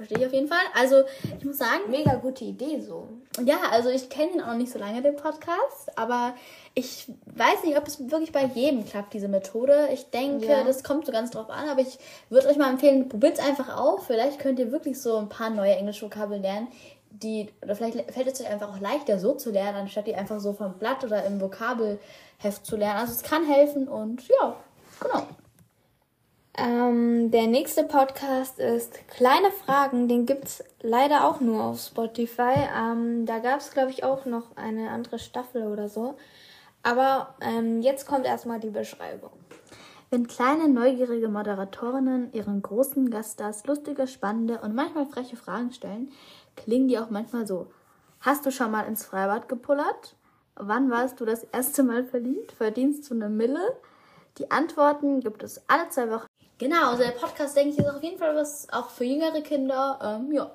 verstehe 0.00 0.18
ich 0.18 0.26
auf 0.26 0.32
jeden 0.32 0.48
Fall. 0.48 0.64
Also 0.74 1.02
ich 1.38 1.44
muss 1.44 1.58
sagen, 1.58 1.90
mega 1.90 2.14
gute 2.14 2.44
Idee 2.44 2.80
so. 2.80 3.08
Ja, 3.44 3.58
also 3.70 3.90
ich 3.90 4.08
kenne 4.08 4.32
ihn 4.32 4.40
auch 4.40 4.54
nicht 4.54 4.72
so 4.72 4.78
lange 4.78 5.02
den 5.02 5.16
Podcast, 5.16 5.96
aber 5.96 6.34
ich 6.74 7.06
weiß 7.26 7.64
nicht, 7.64 7.76
ob 7.76 7.86
es 7.86 8.10
wirklich 8.10 8.32
bei 8.32 8.44
jedem 8.44 8.86
klappt, 8.86 9.12
diese 9.12 9.28
Methode. 9.28 9.88
Ich 9.92 10.10
denke, 10.10 10.46
ja. 10.46 10.64
das 10.64 10.82
kommt 10.82 11.04
so 11.04 11.12
ganz 11.12 11.30
drauf 11.30 11.50
an, 11.50 11.68
aber 11.68 11.82
ich 11.82 11.98
würde 12.30 12.48
euch 12.48 12.56
mal 12.56 12.70
empfehlen, 12.70 13.08
probiert 13.08 13.38
es 13.38 13.44
einfach 13.44 13.76
auf. 13.76 14.06
Vielleicht 14.06 14.38
könnt 14.38 14.58
ihr 14.58 14.72
wirklich 14.72 15.00
so 15.00 15.16
ein 15.18 15.28
paar 15.28 15.50
neue 15.50 15.74
englische 15.74 16.06
Vokabeln 16.06 16.42
lernen, 16.42 16.68
die, 17.10 17.48
oder 17.62 17.74
vielleicht 17.74 18.10
fällt 18.10 18.28
es 18.28 18.40
euch 18.40 18.48
einfach 18.48 18.74
auch 18.74 18.80
leichter, 18.80 19.18
so 19.18 19.34
zu 19.34 19.50
lernen, 19.50 19.78
anstatt 19.78 20.06
die 20.06 20.14
einfach 20.14 20.40
so 20.40 20.52
vom 20.52 20.78
Blatt 20.78 21.04
oder 21.04 21.24
im 21.24 21.40
Vokabelheft 21.40 22.64
zu 22.64 22.76
lernen. 22.76 23.00
Also 23.00 23.12
es 23.12 23.22
kann 23.22 23.44
helfen 23.44 23.88
und 23.88 24.26
ja, 24.28 24.56
genau. 25.00 25.26
Ähm, 26.62 27.30
der 27.30 27.46
nächste 27.46 27.84
Podcast 27.84 28.58
ist 28.58 29.08
Kleine 29.08 29.50
Fragen. 29.50 30.08
Den 30.08 30.26
gibt 30.26 30.44
es 30.44 30.62
leider 30.82 31.26
auch 31.26 31.40
nur 31.40 31.64
auf 31.64 31.80
Spotify. 31.80 32.52
Ähm, 32.76 33.24
da 33.24 33.38
gab 33.38 33.60
es, 33.60 33.70
glaube 33.70 33.90
ich, 33.90 34.04
auch 34.04 34.26
noch 34.26 34.54
eine 34.56 34.90
andere 34.90 35.18
Staffel 35.18 35.62
oder 35.68 35.88
so. 35.88 36.18
Aber 36.82 37.34
ähm, 37.40 37.80
jetzt 37.80 38.06
kommt 38.06 38.26
erstmal 38.26 38.60
die 38.60 38.68
Beschreibung. 38.68 39.30
Wenn 40.10 40.26
kleine, 40.26 40.68
neugierige 40.68 41.28
Moderatorinnen 41.28 42.30
ihren 42.34 42.60
großen 42.60 43.08
Gaststars 43.08 43.64
lustige, 43.66 44.06
spannende 44.06 44.60
und 44.60 44.74
manchmal 44.74 45.06
freche 45.06 45.36
Fragen 45.36 45.72
stellen, 45.72 46.12
klingen 46.56 46.88
die 46.88 46.98
auch 46.98 47.08
manchmal 47.08 47.46
so. 47.46 47.68
Hast 48.20 48.44
du 48.44 48.50
schon 48.52 48.70
mal 48.70 48.82
ins 48.82 49.06
Freibad 49.06 49.48
gepullert? 49.48 50.14
Wann 50.56 50.90
warst 50.90 51.20
du 51.20 51.24
das 51.24 51.44
erste 51.44 51.84
Mal 51.84 52.04
verliebt? 52.04 52.52
Verdienst 52.52 53.08
du 53.08 53.14
eine 53.14 53.30
Mille? 53.30 53.78
Die 54.36 54.50
Antworten 54.50 55.20
gibt 55.20 55.42
es 55.42 55.62
alle 55.66 55.88
zwei 55.88 56.10
Wochen. 56.10 56.26
Genau, 56.60 56.90
also 56.90 57.02
der 57.02 57.12
Podcast, 57.12 57.56
denke 57.56 57.70
ich, 57.70 57.78
ist 57.78 57.88
auf 57.88 58.02
jeden 58.02 58.18
Fall 58.18 58.36
was 58.36 58.68
auch 58.70 58.90
für 58.90 59.04
jüngere 59.04 59.40
Kinder. 59.40 59.98
Ähm, 60.02 60.30
ja. 60.30 60.50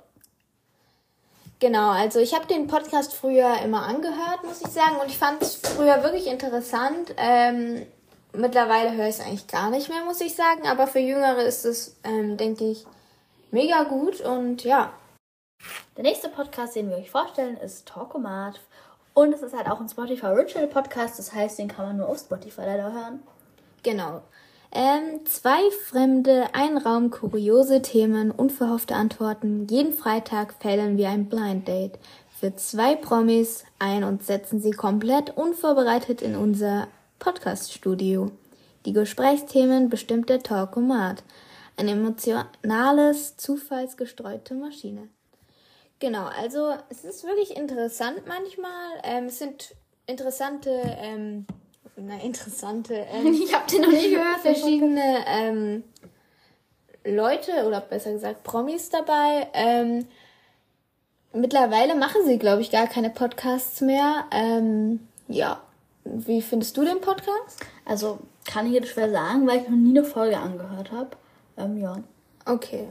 Genau, 1.59 1.89
also 1.89 2.19
ich 2.19 2.35
habe 2.35 2.45
den 2.45 2.67
Podcast 2.67 3.15
früher 3.15 3.57
immer 3.63 3.81
angehört, 3.81 4.43
muss 4.43 4.61
ich 4.61 4.67
sagen, 4.67 4.97
und 5.01 5.07
ich 5.07 5.17
fand 5.17 5.41
es 5.41 5.55
früher 5.55 6.03
wirklich 6.03 6.27
interessant. 6.27 7.15
Ähm, 7.17 7.87
mittlerweile 8.33 8.95
höre 8.95 9.07
ich 9.07 9.15
es 9.15 9.19
eigentlich 9.19 9.47
gar 9.47 9.71
nicht 9.71 9.89
mehr, 9.89 10.03
muss 10.05 10.21
ich 10.21 10.35
sagen, 10.35 10.67
aber 10.67 10.85
für 10.85 10.99
Jüngere 10.99 11.41
ist 11.41 11.65
es, 11.65 11.95
ähm, 12.03 12.37
denke 12.37 12.65
ich, 12.65 12.85
mega 13.49 13.81
gut 13.85 14.21
und 14.21 14.63
ja. 14.63 14.93
Der 15.97 16.03
nächste 16.03 16.29
Podcast, 16.29 16.75
den 16.75 16.91
wir 16.91 16.97
euch 16.97 17.09
vorstellen, 17.09 17.57
ist 17.57 17.87
Talkomat. 17.87 18.59
Und 19.15 19.33
es 19.33 19.41
ist 19.41 19.57
halt 19.57 19.67
auch 19.71 19.79
ein 19.79 19.89
Spotify 19.89 20.27
Original 20.27 20.67
Podcast, 20.67 21.17
das 21.17 21.33
heißt, 21.33 21.57
den 21.57 21.67
kann 21.67 21.87
man 21.87 21.97
nur 21.97 22.09
auf 22.09 22.19
Spotify 22.19 22.61
leider 22.61 22.93
hören. 22.93 23.23
Genau. 23.81 24.21
Ähm, 24.77 25.25
zwei 25.25 25.71
Fremde, 25.71 26.53
ein 26.53 26.77
Raum, 26.77 27.09
kuriose 27.09 27.81
Themen, 27.81 28.29
unverhoffte 28.29 28.93
Antworten. 28.93 29.67
Jeden 29.69 29.93
Freitag 29.93 30.53
fällen 30.61 30.97
wir 30.97 31.07
ein 31.07 31.29
Blind 31.29 31.65
Date. 31.65 31.97
für 32.37 32.53
zwei 32.57 32.97
Promis 32.97 33.63
ein 33.79 34.03
und 34.03 34.21
setzen 34.25 34.59
sie 34.59 34.71
komplett 34.71 35.37
unvorbereitet 35.37 36.21
in 36.21 36.35
unser 36.35 36.89
Podcast-Studio. 37.19 38.31
Die 38.85 38.91
Gesprächsthemen 38.91 39.87
bestimmt 39.87 40.29
der 40.29 40.43
Talkomat. 40.43 41.23
Ein 41.77 41.87
emotionales, 41.87 43.37
zufallsgestreute 43.37 44.55
Maschine. 44.55 45.07
Genau, 45.99 46.25
also 46.25 46.73
es 46.89 47.05
ist 47.05 47.23
wirklich 47.23 47.55
interessant 47.55 48.23
manchmal. 48.27 48.99
Ähm, 49.03 49.27
es 49.27 49.39
sind 49.39 49.73
interessante, 50.05 50.69
ähm, 50.99 51.45
na 51.97 52.21
interessante, 52.21 52.93
ähm, 53.11 53.33
ich 53.33 53.53
habe 53.53 53.69
den 53.69 53.81
noch 53.81 53.91
nie 53.91 54.11
gehört, 54.11 54.39
verschiedene 54.41 55.25
ähm, 55.27 55.83
Leute 57.05 57.65
oder 57.65 57.81
besser 57.81 58.13
gesagt 58.13 58.43
Promis 58.43 58.89
dabei. 58.89 59.47
Ähm, 59.53 60.07
mittlerweile 61.33 61.95
machen 61.95 62.21
sie, 62.25 62.37
glaube 62.37 62.61
ich, 62.61 62.71
gar 62.71 62.87
keine 62.87 63.09
Podcasts 63.09 63.81
mehr. 63.81 64.25
Ähm, 64.31 65.07
ja, 65.27 65.61
wie 66.03 66.41
findest 66.41 66.77
du 66.77 66.83
den 66.83 67.01
Podcast? 67.01 67.65
Also 67.83 68.19
kann 68.45 68.67
ich 68.67 68.73
jetzt 68.73 68.89
schwer 68.89 69.11
sagen, 69.11 69.47
weil 69.47 69.61
ich 69.61 69.69
noch 69.69 69.77
nie 69.77 69.97
eine 69.97 70.03
Folge 70.03 70.37
angehört 70.37 70.91
habe. 70.91 71.11
Ähm, 71.57 71.77
ja. 71.77 71.97
Okay. 72.45 72.87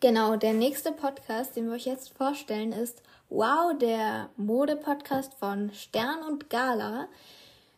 Genau, 0.00 0.36
der 0.36 0.54
nächste 0.54 0.92
Podcast, 0.92 1.56
den 1.56 1.66
wir 1.66 1.74
euch 1.74 1.84
jetzt 1.84 2.14
vorstellen, 2.14 2.72
ist 2.72 3.02
Wow, 3.32 3.78
der 3.78 4.28
Mode-Podcast 4.36 5.34
von 5.34 5.70
Stern 5.72 6.24
und 6.28 6.50
Gala. 6.50 7.06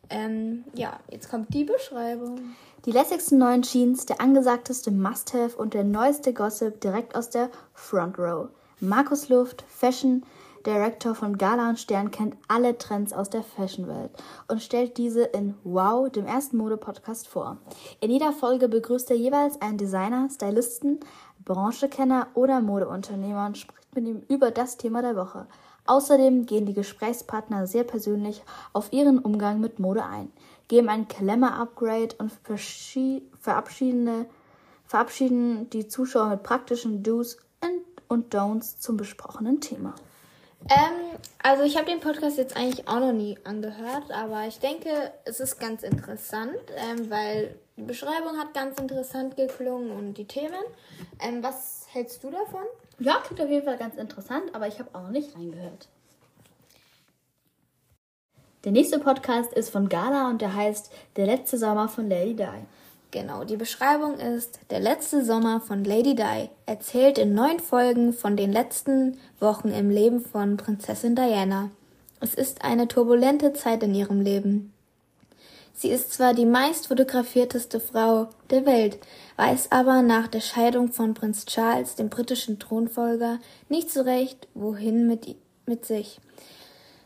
Ähm, 0.08 0.64
ja, 0.72 0.98
jetzt 1.10 1.28
kommt 1.28 1.52
die 1.52 1.64
Beschreibung. 1.64 2.40
Die 2.86 2.90
lässigsten 2.90 3.36
neuen 3.36 3.60
Jeans, 3.60 4.06
der 4.06 4.22
angesagteste 4.22 4.90
Must-Have 4.90 5.58
und 5.58 5.74
der 5.74 5.84
neueste 5.84 6.32
Gossip 6.32 6.80
direkt 6.80 7.14
aus 7.14 7.28
der 7.28 7.50
Front 7.74 8.18
Row. 8.18 8.48
Markus 8.80 9.28
Luft, 9.28 9.62
Fashion 9.68 10.24
Director 10.64 11.14
von 11.14 11.36
Gala 11.36 11.68
und 11.68 11.78
Stern, 11.78 12.10
kennt 12.10 12.34
alle 12.48 12.78
Trends 12.78 13.12
aus 13.12 13.28
der 13.28 13.42
Fashion-Welt 13.42 14.12
und 14.48 14.62
stellt 14.62 14.96
diese 14.96 15.24
in 15.24 15.54
Wow, 15.64 16.10
dem 16.10 16.24
ersten 16.24 16.56
Mode-Podcast 16.56 17.28
vor. 17.28 17.58
In 18.00 18.10
jeder 18.10 18.32
Folge 18.32 18.68
begrüßt 18.68 19.10
er 19.10 19.16
jeweils 19.18 19.60
einen 19.60 19.76
Designer, 19.76 20.30
Stylisten, 20.30 21.00
Branchekenner 21.44 22.28
oder 22.32 22.62
Modeunternehmer 22.62 23.44
und 23.44 23.58
spricht 23.58 23.81
mit 23.94 24.06
ihm 24.06 24.22
über 24.28 24.50
das 24.50 24.76
Thema 24.76 25.02
der 25.02 25.16
Woche. 25.16 25.46
Außerdem 25.86 26.46
gehen 26.46 26.66
die 26.66 26.74
Gesprächspartner 26.74 27.66
sehr 27.66 27.84
persönlich 27.84 28.42
auf 28.72 28.92
ihren 28.92 29.18
Umgang 29.18 29.60
mit 29.60 29.78
Mode 29.78 30.04
ein, 30.04 30.32
geben 30.68 30.88
ein 30.88 31.08
Glamour-Upgrade 31.08 32.16
und 32.18 32.32
verabschieden 33.40 34.26
die 35.70 35.88
Zuschauer 35.88 36.28
mit 36.28 36.42
praktischen 36.42 37.02
Do's 37.02 37.36
und 38.08 38.34
Don'ts 38.34 38.78
zum 38.78 38.96
besprochenen 38.96 39.60
Thema. 39.60 39.94
Ähm, 40.68 41.18
also 41.42 41.64
ich 41.64 41.76
habe 41.76 41.86
den 41.86 42.00
Podcast 42.00 42.38
jetzt 42.38 42.56
eigentlich 42.56 42.86
auch 42.86 43.00
noch 43.00 43.12
nie 43.12 43.36
angehört, 43.42 44.12
aber 44.12 44.46
ich 44.46 44.60
denke, 44.60 44.90
es 45.24 45.40
ist 45.40 45.58
ganz 45.58 45.82
interessant, 45.82 46.54
ähm, 46.76 47.10
weil 47.10 47.56
die 47.76 47.82
Beschreibung 47.82 48.38
hat 48.38 48.54
ganz 48.54 48.78
interessant 48.78 49.36
geklungen 49.36 49.90
und 49.90 50.14
die 50.14 50.26
Themen. 50.26 50.62
Ähm, 51.20 51.42
was 51.42 51.86
hältst 51.90 52.22
du 52.22 52.30
davon? 52.30 52.62
Ja, 53.02 53.16
klingt 53.24 53.40
auf 53.40 53.50
jeden 53.50 53.64
Fall 53.64 53.78
ganz 53.78 53.96
interessant, 53.96 54.54
aber 54.54 54.68
ich 54.68 54.78
habe 54.78 54.90
auch 54.92 55.02
noch 55.02 55.10
nicht 55.10 55.34
reingehört. 55.34 55.88
Der 58.62 58.70
nächste 58.70 59.00
Podcast 59.00 59.52
ist 59.52 59.70
von 59.70 59.88
Gala 59.88 60.28
und 60.30 60.40
der 60.40 60.54
heißt 60.54 60.92
Der 61.16 61.26
letzte 61.26 61.58
Sommer 61.58 61.88
von 61.88 62.08
Lady 62.08 62.36
Di. 62.36 62.44
Genau, 63.10 63.42
die 63.42 63.56
Beschreibung 63.56 64.20
ist 64.20 64.60
Der 64.70 64.78
letzte 64.78 65.24
Sommer 65.24 65.60
von 65.60 65.82
Lady 65.82 66.14
Di 66.14 66.48
erzählt 66.66 67.18
in 67.18 67.34
neun 67.34 67.58
Folgen 67.58 68.12
von 68.12 68.36
den 68.36 68.52
letzten 68.52 69.18
Wochen 69.40 69.70
im 69.70 69.90
Leben 69.90 70.20
von 70.20 70.56
Prinzessin 70.56 71.16
Diana. 71.16 71.70
Es 72.20 72.34
ist 72.34 72.62
eine 72.62 72.86
turbulente 72.86 73.52
Zeit 73.52 73.82
in 73.82 73.96
ihrem 73.96 74.20
Leben. 74.20 74.72
Sie 75.74 75.88
ist 75.88 76.12
zwar 76.12 76.34
die 76.34 76.46
meist 76.46 76.88
fotografierteste 76.88 77.80
Frau 77.80 78.28
der 78.50 78.66
Welt, 78.66 78.98
weiß 79.36 79.72
aber 79.72 80.02
nach 80.02 80.28
der 80.28 80.40
Scheidung 80.40 80.92
von 80.92 81.14
Prinz 81.14 81.46
Charles, 81.46 81.96
dem 81.96 82.10
britischen 82.10 82.58
Thronfolger, 82.58 83.38
nicht 83.68 83.90
so 83.90 84.02
recht, 84.02 84.46
wohin 84.54 85.06
mit, 85.06 85.34
mit 85.66 85.86
sich. 85.86 86.20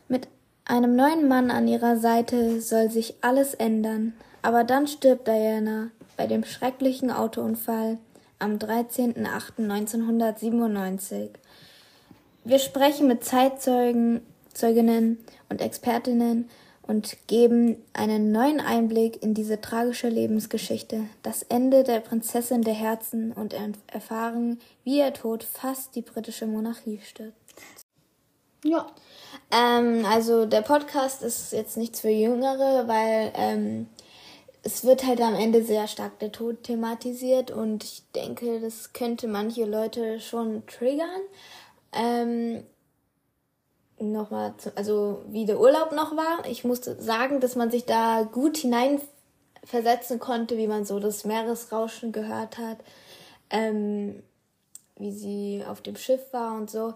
Mit 0.07 0.27
einem 0.65 0.95
neuen 0.95 1.27
Mann 1.27 1.49
an 1.49 1.67
ihrer 1.67 1.97
Seite 1.97 2.61
soll 2.61 2.91
sich 2.91 3.15
alles 3.21 3.53
ändern, 3.53 4.13
aber 4.41 4.63
dann 4.63 4.87
stirbt 4.87 5.27
Diana 5.27 5.89
bei 6.17 6.27
dem 6.27 6.43
schrecklichen 6.43 7.11
Autounfall 7.11 7.97
am 8.39 8.57
13.08.1997. 8.57 11.29
Wir 12.43 12.59
sprechen 12.59 13.07
mit 13.07 13.23
Zeitzeugen, 13.23 14.21
Zeuginnen 14.53 15.19
und 15.49 15.61
Expertinnen 15.61 16.49
und 16.87 17.17
geben 17.27 17.83
einen 17.93 18.31
neuen 18.31 18.59
Einblick 18.59 19.21
in 19.21 19.33
diese 19.33 19.59
tragische 19.59 20.09
Lebensgeschichte, 20.09 21.03
das 21.21 21.43
Ende 21.43 21.83
der 21.83 21.99
Prinzessin 21.99 22.61
der 22.61 22.73
Herzen 22.73 23.33
und 23.33 23.53
erfahren, 23.87 24.59
wie 24.83 24.99
ihr 24.99 25.13
Tod 25.13 25.43
fast 25.43 25.95
die 25.95 26.01
britische 26.01 26.47
Monarchie 26.47 27.01
stürzt. 27.03 27.35
Ja. 28.63 28.87
Ähm, 29.51 30.05
also 30.05 30.45
der 30.45 30.61
Podcast 30.61 31.21
ist 31.21 31.53
jetzt 31.53 31.77
nichts 31.77 32.01
für 32.01 32.09
Jüngere, 32.09 32.87
weil 32.87 33.31
ähm, 33.35 33.87
es 34.63 34.83
wird 34.83 35.05
halt 35.05 35.21
am 35.21 35.35
Ende 35.35 35.63
sehr 35.63 35.87
stark 35.87 36.19
der 36.19 36.31
Tod 36.31 36.63
thematisiert 36.63 37.51
und 37.51 37.83
ich 37.83 38.03
denke, 38.15 38.59
das 38.59 38.93
könnte 38.93 39.27
manche 39.27 39.65
Leute 39.65 40.19
schon 40.19 40.65
triggern. 40.67 41.21
Ähm, 41.93 42.63
nochmal, 43.99 44.53
also 44.75 45.23
wie 45.27 45.45
der 45.45 45.59
Urlaub 45.59 45.91
noch 45.91 46.15
war. 46.15 46.45
Ich 46.47 46.63
musste 46.63 47.01
sagen, 47.01 47.39
dass 47.39 47.55
man 47.55 47.71
sich 47.71 47.85
da 47.85 48.23
gut 48.23 48.57
hineinversetzen 48.57 50.19
konnte, 50.19 50.57
wie 50.57 50.67
man 50.67 50.85
so 50.85 50.99
das 50.99 51.25
Meeresrauschen 51.25 52.11
gehört 52.11 52.57
hat, 52.57 52.77
ähm, 53.49 54.23
wie 54.97 55.11
sie 55.11 55.63
auf 55.67 55.81
dem 55.81 55.95
Schiff 55.95 56.31
war 56.31 56.55
und 56.55 56.69
so. 56.69 56.93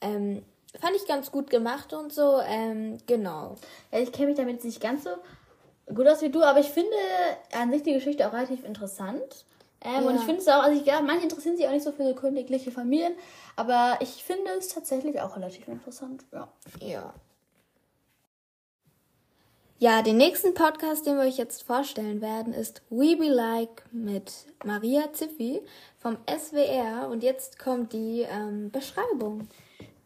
Ähm, 0.00 0.44
fand 0.80 0.96
ich 0.96 1.06
ganz 1.06 1.30
gut 1.30 1.50
gemacht 1.50 1.92
und 1.92 2.12
so, 2.12 2.40
ähm, 2.46 2.98
genau. 3.06 3.56
Ja, 3.92 4.00
ich 4.00 4.12
kenne 4.12 4.28
mich 4.28 4.36
damit 4.36 4.64
nicht 4.64 4.80
ganz 4.80 5.04
so 5.04 5.10
gut 5.92 6.06
aus 6.08 6.22
wie 6.22 6.30
du, 6.30 6.42
aber 6.42 6.60
ich 6.60 6.68
finde 6.68 6.96
an 7.52 7.70
sich 7.70 7.82
die 7.82 7.92
Geschichte 7.92 8.26
auch 8.26 8.32
relativ 8.32 8.64
interessant. 8.64 9.44
Ähm, 9.84 10.02
ja. 10.02 10.08
Und 10.08 10.16
ich 10.16 10.22
finde 10.22 10.40
es 10.40 10.48
auch, 10.48 10.62
also 10.62 10.80
ich, 10.80 10.86
ja, 10.86 11.00
manche 11.02 11.24
interessieren 11.24 11.56
sich 11.56 11.66
auch 11.66 11.72
nicht 11.72 11.84
so 11.84 11.92
für 11.92 12.04
so 12.04 12.14
königliche 12.14 12.70
Familien, 12.70 13.14
aber 13.54 13.98
ich 14.00 14.24
finde 14.24 14.50
es 14.58 14.68
tatsächlich 14.68 15.20
auch 15.20 15.36
relativ 15.36 15.68
interessant. 15.68 16.24
Ja. 16.32 16.48
Ja. 16.80 17.14
Ja, 19.80 20.00
den 20.00 20.16
nächsten 20.16 20.54
Podcast, 20.54 21.04
den 21.04 21.16
wir 21.16 21.24
euch 21.24 21.36
jetzt 21.36 21.62
vorstellen 21.64 22.22
werden, 22.22 22.54
ist 22.54 22.80
We 22.88 23.16
Be 23.16 23.28
Like 23.28 23.84
mit 23.92 24.46
Maria 24.64 25.12
Ziffi 25.12 25.60
vom 25.98 26.16
SWR. 26.26 27.08
Und 27.10 27.22
jetzt 27.22 27.58
kommt 27.58 27.92
die 27.92 28.22
ähm, 28.22 28.70
Beschreibung. 28.70 29.48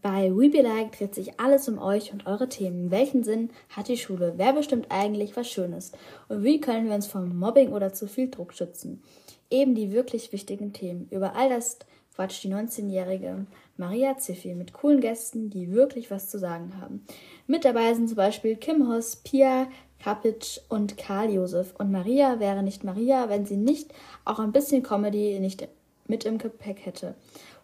Bei 0.03 0.33
We 0.35 0.49
Be 0.49 0.63
Like 0.63 0.99
dreht 0.99 1.15
sich 1.15 1.39
alles 1.39 1.69
um 1.69 1.79
euch 1.79 2.13
und 2.13 2.27
eure 2.27 2.49
Themen. 2.49 2.91
Welchen 2.91 3.23
Sinn 3.23 3.51
hat 3.69 3.89
die 3.89 3.99
Schule? 3.99 4.35
Wer 4.37 4.55
bestimmt 4.55 4.87
eigentlich, 4.89 5.37
was 5.37 5.49
Schönes? 5.49 5.93
Und 6.29 6.43
wie 6.43 6.61
können 6.61 6.89
wir 6.89 6.95
uns 6.95 7.07
vom 7.07 7.39
Mobbing 7.39 7.73
oder 7.73 7.93
zu 7.93 8.09
viel 8.09 8.31
Druck 8.31 8.55
schützen? 8.55 9.03
Eben 9.51 9.75
die 9.75 9.93
wirklich 9.93 10.33
wichtigen 10.33 10.73
Themen. 10.73 11.09
Über 11.11 11.35
all 11.35 11.49
das 11.49 11.79
quatscht 12.15 12.43
die 12.43 12.53
19-jährige 12.53 13.47
Maria 13.77 14.19
Ziffi 14.19 14.55
mit 14.55 14.73
coolen 14.73 15.01
Gästen, 15.01 15.51
die 15.51 15.73
wirklich 15.73 16.11
was 16.11 16.29
zu 16.29 16.39
sagen 16.39 16.81
haben. 16.81 17.07
Mit 17.47 17.65
dabei 17.65 17.95
sind 17.95 18.09
zum 18.09 18.17
Beispiel 18.17 18.57
Kim 18.57 18.89
Hoss, 18.89 19.17
Pia 19.17 19.69
Kapic 20.03 20.61
und 20.69 20.97
Karl 20.97 21.31
Josef. 21.31 21.75
Und 21.79 21.93
Maria 21.93 22.41
wäre 22.41 22.63
nicht 22.63 22.85
Maria, 22.85 23.29
wenn 23.29 23.47
sie 23.47 23.57
nicht 23.57 23.93
auch 24.25 24.39
ein 24.39 24.53
bisschen 24.53 24.83
Comedy 24.83 25.39
nicht 25.39 25.69
mit 26.07 26.25
im 26.25 26.39
Gepäck 26.39 26.85
hätte. 26.85 27.15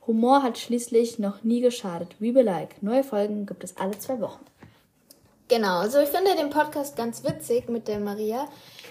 Humor 0.07 0.43
hat 0.43 0.59
schließlich 0.59 1.19
noch 1.19 1.43
nie 1.45 1.61
geschadet. 1.61 2.15
We 2.21 2.33
be 2.33 2.43
like. 2.43 2.83
Neue 2.83 3.05
Folgen 3.05 3.47
gibt 3.47 3.65
es 3.65 3.77
alle 3.77 3.99
zwei 3.99 4.21
Wochen. 4.21 4.45
Genau, 5.49 5.79
also 5.79 5.99
ich 5.99 6.09
finde 6.09 6.37
den 6.37 6.51
Podcast 6.51 6.97
ganz 6.97 7.25
witzig 7.25 7.69
mit 7.69 7.89
der 7.89 8.01
Maria. 8.01 8.47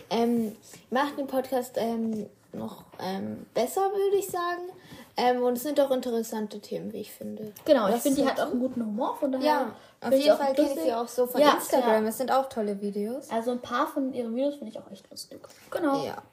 Ähm, 0.10 0.54
macht 0.90 1.18
den 1.18 1.28
Podcast 1.28 1.78
ähm, 1.78 2.28
noch 2.54 2.86
ähm, 3.00 3.46
besser, 3.54 3.82
würde 3.82 4.18
ich 4.18 4.28
sagen. 4.28 4.70
Ähm, 5.16 5.44
und 5.44 5.58
es 5.58 5.64
sind 5.64 5.80
auch 5.80 5.92
interessante 5.92 6.60
Themen, 6.60 6.92
wie 6.92 7.02
ich 7.02 7.12
finde. 7.12 7.54
Genau, 7.66 7.84
Was 7.84 7.98
ich 7.98 8.02
finde, 8.02 8.22
die 8.22 8.28
hat 8.28 8.40
auch 8.40 8.52
einen 8.52 8.60
guten 8.60 8.84
Humor, 8.84 9.16
von 9.18 9.32
daher. 9.32 9.46
Ja, 9.46 9.76
auf 10.02 10.14
jeden 10.14 10.38
Fall 10.38 10.54
kenne 10.54 10.74
ich 10.74 10.80
sie 10.80 10.94
auch 10.94 11.08
so 11.08 11.28
von 11.28 11.40
ja, 11.40 11.54
Instagram. 11.54 12.04
Ja. 12.04 12.10
Es 12.10 12.18
sind 12.18 12.32
auch 12.32 12.50
tolle 12.50 12.82
Videos. 12.82 13.30
Also 13.30 13.52
ein 13.52 13.60
paar 13.60 13.88
von 13.88 14.14
ihren 14.14 14.36
Videos 14.36 14.56
finde 14.56 14.72
ich 14.72 14.80
auch 14.80 14.90
echt 14.92 15.10
lustig. 15.12 15.40
Genau. 15.70 16.04
Ja. 16.04 16.24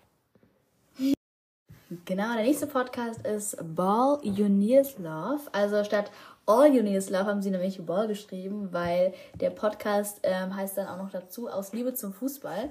Genau, 2.05 2.35
der 2.35 2.45
nächste 2.45 2.69
Podcast 2.69 3.27
ist 3.27 3.57
Ball 3.75 4.21
You 4.23 4.49
Need 4.49 4.99
Love. 4.99 5.41
Also 5.51 5.83
statt 5.83 6.11
All 6.51 6.75
You 6.75 6.83
Need 6.83 6.97
Is 6.97 7.11
Love 7.11 7.27
haben 7.27 7.43
sie 7.43 7.51
nämlich 7.51 7.81
Ball 7.87 8.09
geschrieben, 8.09 8.71
weil 8.73 9.15
der 9.35 9.51
Podcast 9.51 10.19
ähm, 10.25 10.57
heißt 10.57 10.77
dann 10.77 10.89
auch 10.89 10.97
noch 10.97 11.11
dazu 11.13 11.49
aus 11.49 11.73
Liebe 11.73 11.95
zum 11.95 12.13
Fußball. 12.13 12.71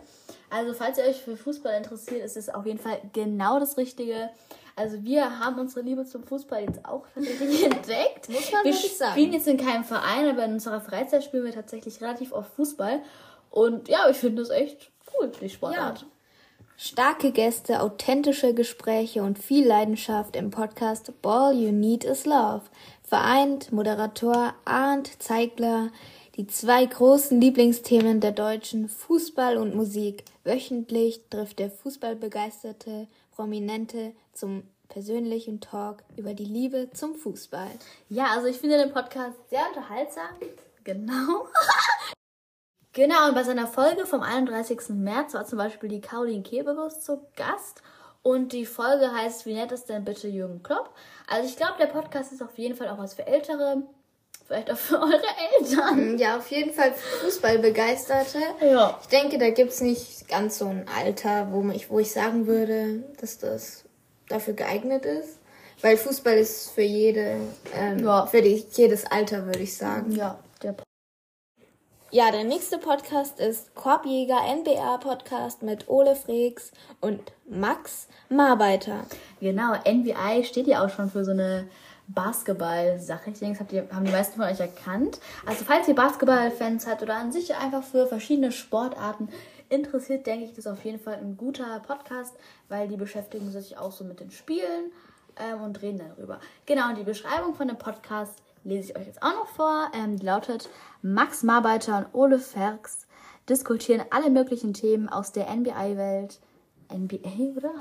Also 0.50 0.74
falls 0.74 0.98
ihr 0.98 1.06
euch 1.06 1.22
für 1.22 1.38
Fußball 1.38 1.78
interessiert, 1.78 2.26
ist 2.26 2.36
es 2.36 2.50
auf 2.50 2.66
jeden 2.66 2.80
Fall 2.80 3.00
genau 3.14 3.58
das 3.58 3.78
Richtige. 3.78 4.32
Also 4.76 5.02
wir 5.06 5.40
haben 5.40 5.60
unsere 5.60 5.80
Liebe 5.80 6.04
zum 6.04 6.24
Fußball 6.24 6.64
jetzt 6.64 6.84
auch 6.84 7.06
tatsächlich 7.14 7.64
entdeckt. 7.72 8.28
Muss 8.28 8.52
man 8.52 8.66
wir 8.66 8.74
spielen 8.74 9.32
jetzt 9.32 9.48
in 9.48 9.56
keinem 9.56 9.86
Verein, 9.86 10.30
aber 10.30 10.44
in 10.44 10.54
unserer 10.54 10.82
Freizeit 10.82 11.24
spielen 11.24 11.46
wir 11.46 11.54
tatsächlich 11.54 12.02
relativ 12.02 12.34
oft 12.34 12.52
Fußball. 12.56 13.00
Und 13.50 13.88
ja, 13.88 14.10
ich 14.10 14.18
finde 14.18 14.42
das 14.42 14.50
echt 14.50 14.92
cool, 15.14 15.32
die 15.40 15.50
Sportart. 15.50 16.02
Ja. 16.02 16.08
Starke 16.82 17.34
Gäste, 17.34 17.82
authentische 17.82 18.54
Gespräche 18.54 19.22
und 19.22 19.38
viel 19.38 19.68
Leidenschaft 19.68 20.38
im 20.38 20.50
Podcast 20.50 21.12
All 21.24 21.54
You 21.54 21.74
Need 21.74 22.06
Is 22.06 22.26
Love. 22.26 22.62
Vereint 23.04 23.74
Moderator 23.74 24.54
Arndt 24.64 25.22
Zeigler, 25.22 25.90
die 26.38 26.48
zwei 26.48 26.86
großen 26.86 27.42
Lieblingsthemen 27.42 28.22
der 28.22 28.32
Deutschen, 28.32 28.88
Fußball 28.88 29.58
und 29.58 29.76
Musik. 29.76 30.24
Wöchentlich 30.46 31.20
trifft 31.30 31.60
der 31.60 31.70
Fußballbegeisterte 31.70 33.08
Prominente 33.36 34.14
zum 34.32 34.64
persönlichen 34.88 35.60
Talk 35.60 35.98
über 36.16 36.34
die 36.34 36.46
Liebe 36.46 36.92
zum 36.94 37.14
Fußball. 37.14 37.72
Ja, 38.08 38.28
also 38.28 38.48
ich 38.48 38.56
finde 38.56 38.78
den 38.78 38.94
Podcast 38.94 39.36
sehr 39.50 39.68
unterhaltsam. 39.68 40.30
Genau. 40.86 41.46
genau, 42.94 43.28
und 43.28 43.36
bei 43.36 43.44
seiner 43.44 43.68
Folge 43.68 44.06
vom 44.06 44.22
31. 44.22 44.90
März 44.90 45.34
war 45.34 45.46
zum 45.46 45.58
Beispiel 45.58 45.90
die 45.90 46.02
Caroline 46.02 46.44
Kebekus 46.44 47.02
zu 47.02 47.26
Gast. 47.36 47.82
Und 48.22 48.52
die 48.52 48.66
Folge 48.66 49.14
heißt, 49.14 49.46
wie 49.46 49.54
nett 49.54 49.72
ist 49.72 49.86
denn 49.86 50.04
bitte 50.04 50.28
Jürgen 50.28 50.62
Klopp? 50.62 50.94
Also 51.28 51.48
ich 51.48 51.56
glaube, 51.56 51.76
der 51.80 51.88
Podcast 51.88 52.32
ist 52.34 52.42
auf 52.42 52.58
jeden 52.58 52.76
Fall 52.76 52.90
auch 52.90 52.98
was 52.98 53.14
für 53.14 53.26
Ältere. 53.26 53.84
Vielleicht 54.46 54.72
auch 54.72 54.78
für 54.78 54.96
eure 55.02 55.22
Eltern. 55.58 56.18
Ja, 56.18 56.38
auf 56.38 56.50
jeden 56.52 56.74
Fall 56.74 56.94
Fußballbegeisterte. 57.22 58.40
Ja. 58.62 59.00
Ich 59.02 59.08
denke, 59.08 59.38
da 59.38 59.52
gibt 59.52 59.72
es 59.72 59.82
nicht 59.82 60.28
ganz 60.28 60.58
so 60.58 60.66
ein 60.66 60.86
Alter, 60.98 61.48
wo 61.52 61.68
ich, 61.70 61.90
wo 61.90 62.00
ich 62.00 62.12
sagen 62.12 62.48
würde, 62.48 63.04
dass 63.22 63.38
das 63.38 63.86
dafür 64.28 64.54
geeignet 64.54 65.06
ist. 65.06 65.40
Weil 65.82 65.96
Fußball 65.96 66.38
ist 66.38 66.72
für 66.72 66.82
jede, 66.82 67.38
ähm, 67.74 68.00
ja. 68.00 68.26
für 68.26 68.42
die, 68.42 68.66
jedes 68.74 69.06
Alter, 69.06 69.46
würde 69.46 69.60
ich 69.60 69.78
sagen. 69.78 70.12
Ja, 70.12 70.38
ja, 72.12 72.32
der 72.32 72.44
nächste 72.44 72.80
Podcast 72.80 73.40
ist 73.40 73.76
Korbjäger 73.76 74.40
NBA 74.56 74.98
Podcast 74.98 75.62
mit 75.62 75.88
Ole 75.88 76.16
Freaks 76.16 76.72
und 77.02 77.22
Max 77.48 78.08
Marbeiter. 78.30 79.06
Genau, 79.40 79.76
NBA 79.76 80.44
steht 80.44 80.66
ja 80.66 80.84
auch 80.84 80.90
schon 80.90 81.12
für 81.12 81.24
so 81.24 81.32
eine 81.32 81.68
Basketball-Sache. 82.08 83.30
Ich 83.30 83.40
denke, 83.40 83.64
das 83.64 83.96
haben 83.96 84.06
die 84.06 84.12
meisten 84.12 84.42
von 84.42 84.50
euch 84.50 84.60
erkannt. 84.60 85.20
Also 85.46 85.64
falls 85.66 85.88
ihr 85.88 85.96
Basketball-Fans 85.96 86.88
habt 86.88 87.04
oder 87.04 87.16
an 87.16 87.32
sich 87.32 87.56
einfach 87.56 87.84
für 87.84 88.08
verschiedene 88.08 88.52
Sportarten 88.52 89.30
interessiert, 89.70 90.26
denke 90.26 90.46
ich, 90.46 90.52
das 90.52 90.66
ist 90.66 90.68
auf 90.68 90.84
jeden 90.84 91.00
Fall 91.00 91.16
ein 91.16 91.38
guter 91.38 91.80
Podcast, 91.86 92.36
weil 92.70 92.88
die 92.88 92.98
beschäftigen 92.98 93.52
sich 93.52 93.78
auch 93.78 93.92
so 93.92 94.04
mit 94.04 94.20
den 94.20 94.32
Spielen 94.32 94.92
ähm, 95.38 95.62
und 95.62 95.82
reden 95.84 96.00
darüber. 96.00 96.40
Genau, 96.66 96.90
und 96.90 96.98
die 96.98 97.04
Beschreibung 97.04 97.54
von 97.54 97.68
dem 97.68 97.78
Podcast 97.78 98.42
lese 98.64 98.92
ich 98.92 98.98
euch 98.98 99.08
jetzt 99.08 99.22
auch 99.22 99.34
noch 99.34 99.48
vor. 99.48 99.92
Ähm, 99.94 100.18
die 100.18 100.26
lautet, 100.26 100.70
Max 101.02 101.44
Marbeiter 101.44 101.98
und 101.98 102.08
Ole 102.14 102.40
Ferks 102.40 103.08
diskutieren 103.48 104.04
alle 104.12 104.30
möglichen 104.30 104.74
Themen 104.74 105.10
aus 105.10 105.32
der 105.32 105.50
NBA-Welt, 105.50 106.40
NBA, 106.92 107.56
oder? 107.58 107.74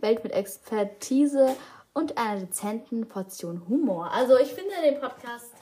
Welt 0.00 0.22
mit 0.22 0.32
Expertise 0.32 1.56
und 1.94 2.18
einer 2.18 2.40
dezenten 2.40 3.08
Portion 3.08 3.66
Humor. 3.68 4.10
Also 4.12 4.36
ich 4.36 4.52
finde 4.52 4.74
den 4.82 5.00
Podcast 5.00 5.52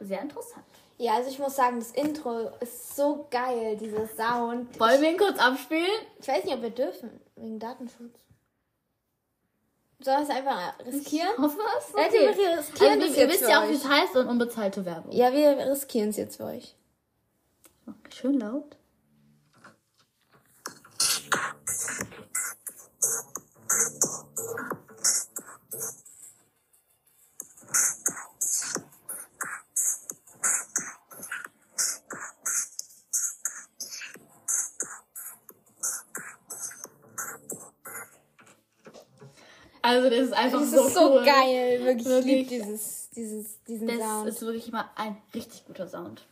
sehr 0.00 0.22
interessant. 0.22 0.64
Ja, 0.96 1.14
also 1.14 1.30
ich 1.30 1.38
muss 1.38 1.54
sagen, 1.54 1.78
das 1.78 1.92
Intro 1.92 2.50
ist 2.60 2.96
so 2.96 3.26
geil, 3.30 3.76
dieser 3.76 4.06
Sound. 4.08 4.80
Wollen 4.80 5.00
wir 5.00 5.10
ihn 5.10 5.18
kurz 5.18 5.38
abspielen? 5.38 5.84
Ich 6.20 6.26
weiß 6.26 6.44
nicht, 6.44 6.54
ob 6.54 6.62
wir 6.62 6.70
dürfen, 6.70 7.10
wegen 7.36 7.58
Datenschutz. 7.58 8.27
Sollen 10.00 10.18
wir 10.18 10.22
es 10.22 10.30
einfach 10.30 10.78
riskieren? 10.86 11.28
Ich 11.36 11.42
hoffe 11.42 11.58
es. 11.78 11.92
Okay. 11.92 12.24
Ja, 12.24 12.36
wir 12.36 12.58
riskieren 12.58 13.02
also, 13.02 13.20
ihr 13.20 13.28
wisst 13.28 13.48
ja 13.48 13.62
auch, 13.62 13.68
wie 13.68 13.74
es 13.74 13.88
heißt 13.88 14.14
und 14.14 14.28
unbezahlte 14.28 14.84
Werbung. 14.84 15.10
Ja, 15.12 15.32
wir 15.32 15.58
riskieren 15.70 16.10
es 16.10 16.16
jetzt 16.16 16.36
für 16.36 16.44
euch. 16.44 16.76
Schön 18.14 18.38
laut. 18.38 18.76
Also 39.82 40.10
das 40.10 40.18
ist 40.20 40.32
einfach 40.32 40.60
das 40.60 40.70
so, 40.70 40.86
ist 40.86 40.94
so 40.94 41.12
cool. 41.14 41.24
geil. 41.24 41.80
Wirklich, 41.84 42.06
wirklich. 42.06 42.42
ich 42.42 42.50
liebe 42.50 42.64
dieses, 42.64 43.10
dieses, 43.10 43.62
diesen 43.64 43.88
das 43.88 43.98
Sound. 43.98 44.28
Das 44.28 44.34
ist 44.36 44.42
wirklich 44.42 44.68
immer 44.68 44.90
ein 44.96 45.16
richtig 45.34 45.66
guter 45.66 45.86
Sound. 45.86 46.26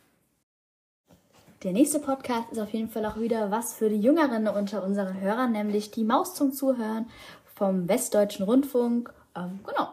Der 1.63 1.71
nächste 1.71 1.99
Podcast 1.99 2.51
ist 2.51 2.59
auf 2.59 2.71
jeden 2.71 2.89
Fall 2.89 3.05
auch 3.05 3.19
wieder 3.19 3.49
was 3.49 3.73
für 3.73 3.89
die 3.89 3.99
Jüngeren 3.99 4.47
unter 4.47 4.83
unseren 4.83 5.19
Hörern, 5.19 5.51
nämlich 5.51 5.89
die 5.89 6.03
Maus 6.03 6.35
zum 6.35 6.53
Zuhören 6.53 7.09
vom 7.55 7.89
Westdeutschen 7.89 8.45
Rundfunk. 8.45 9.11
Ähm, 9.35 9.59
genau. 9.65 9.89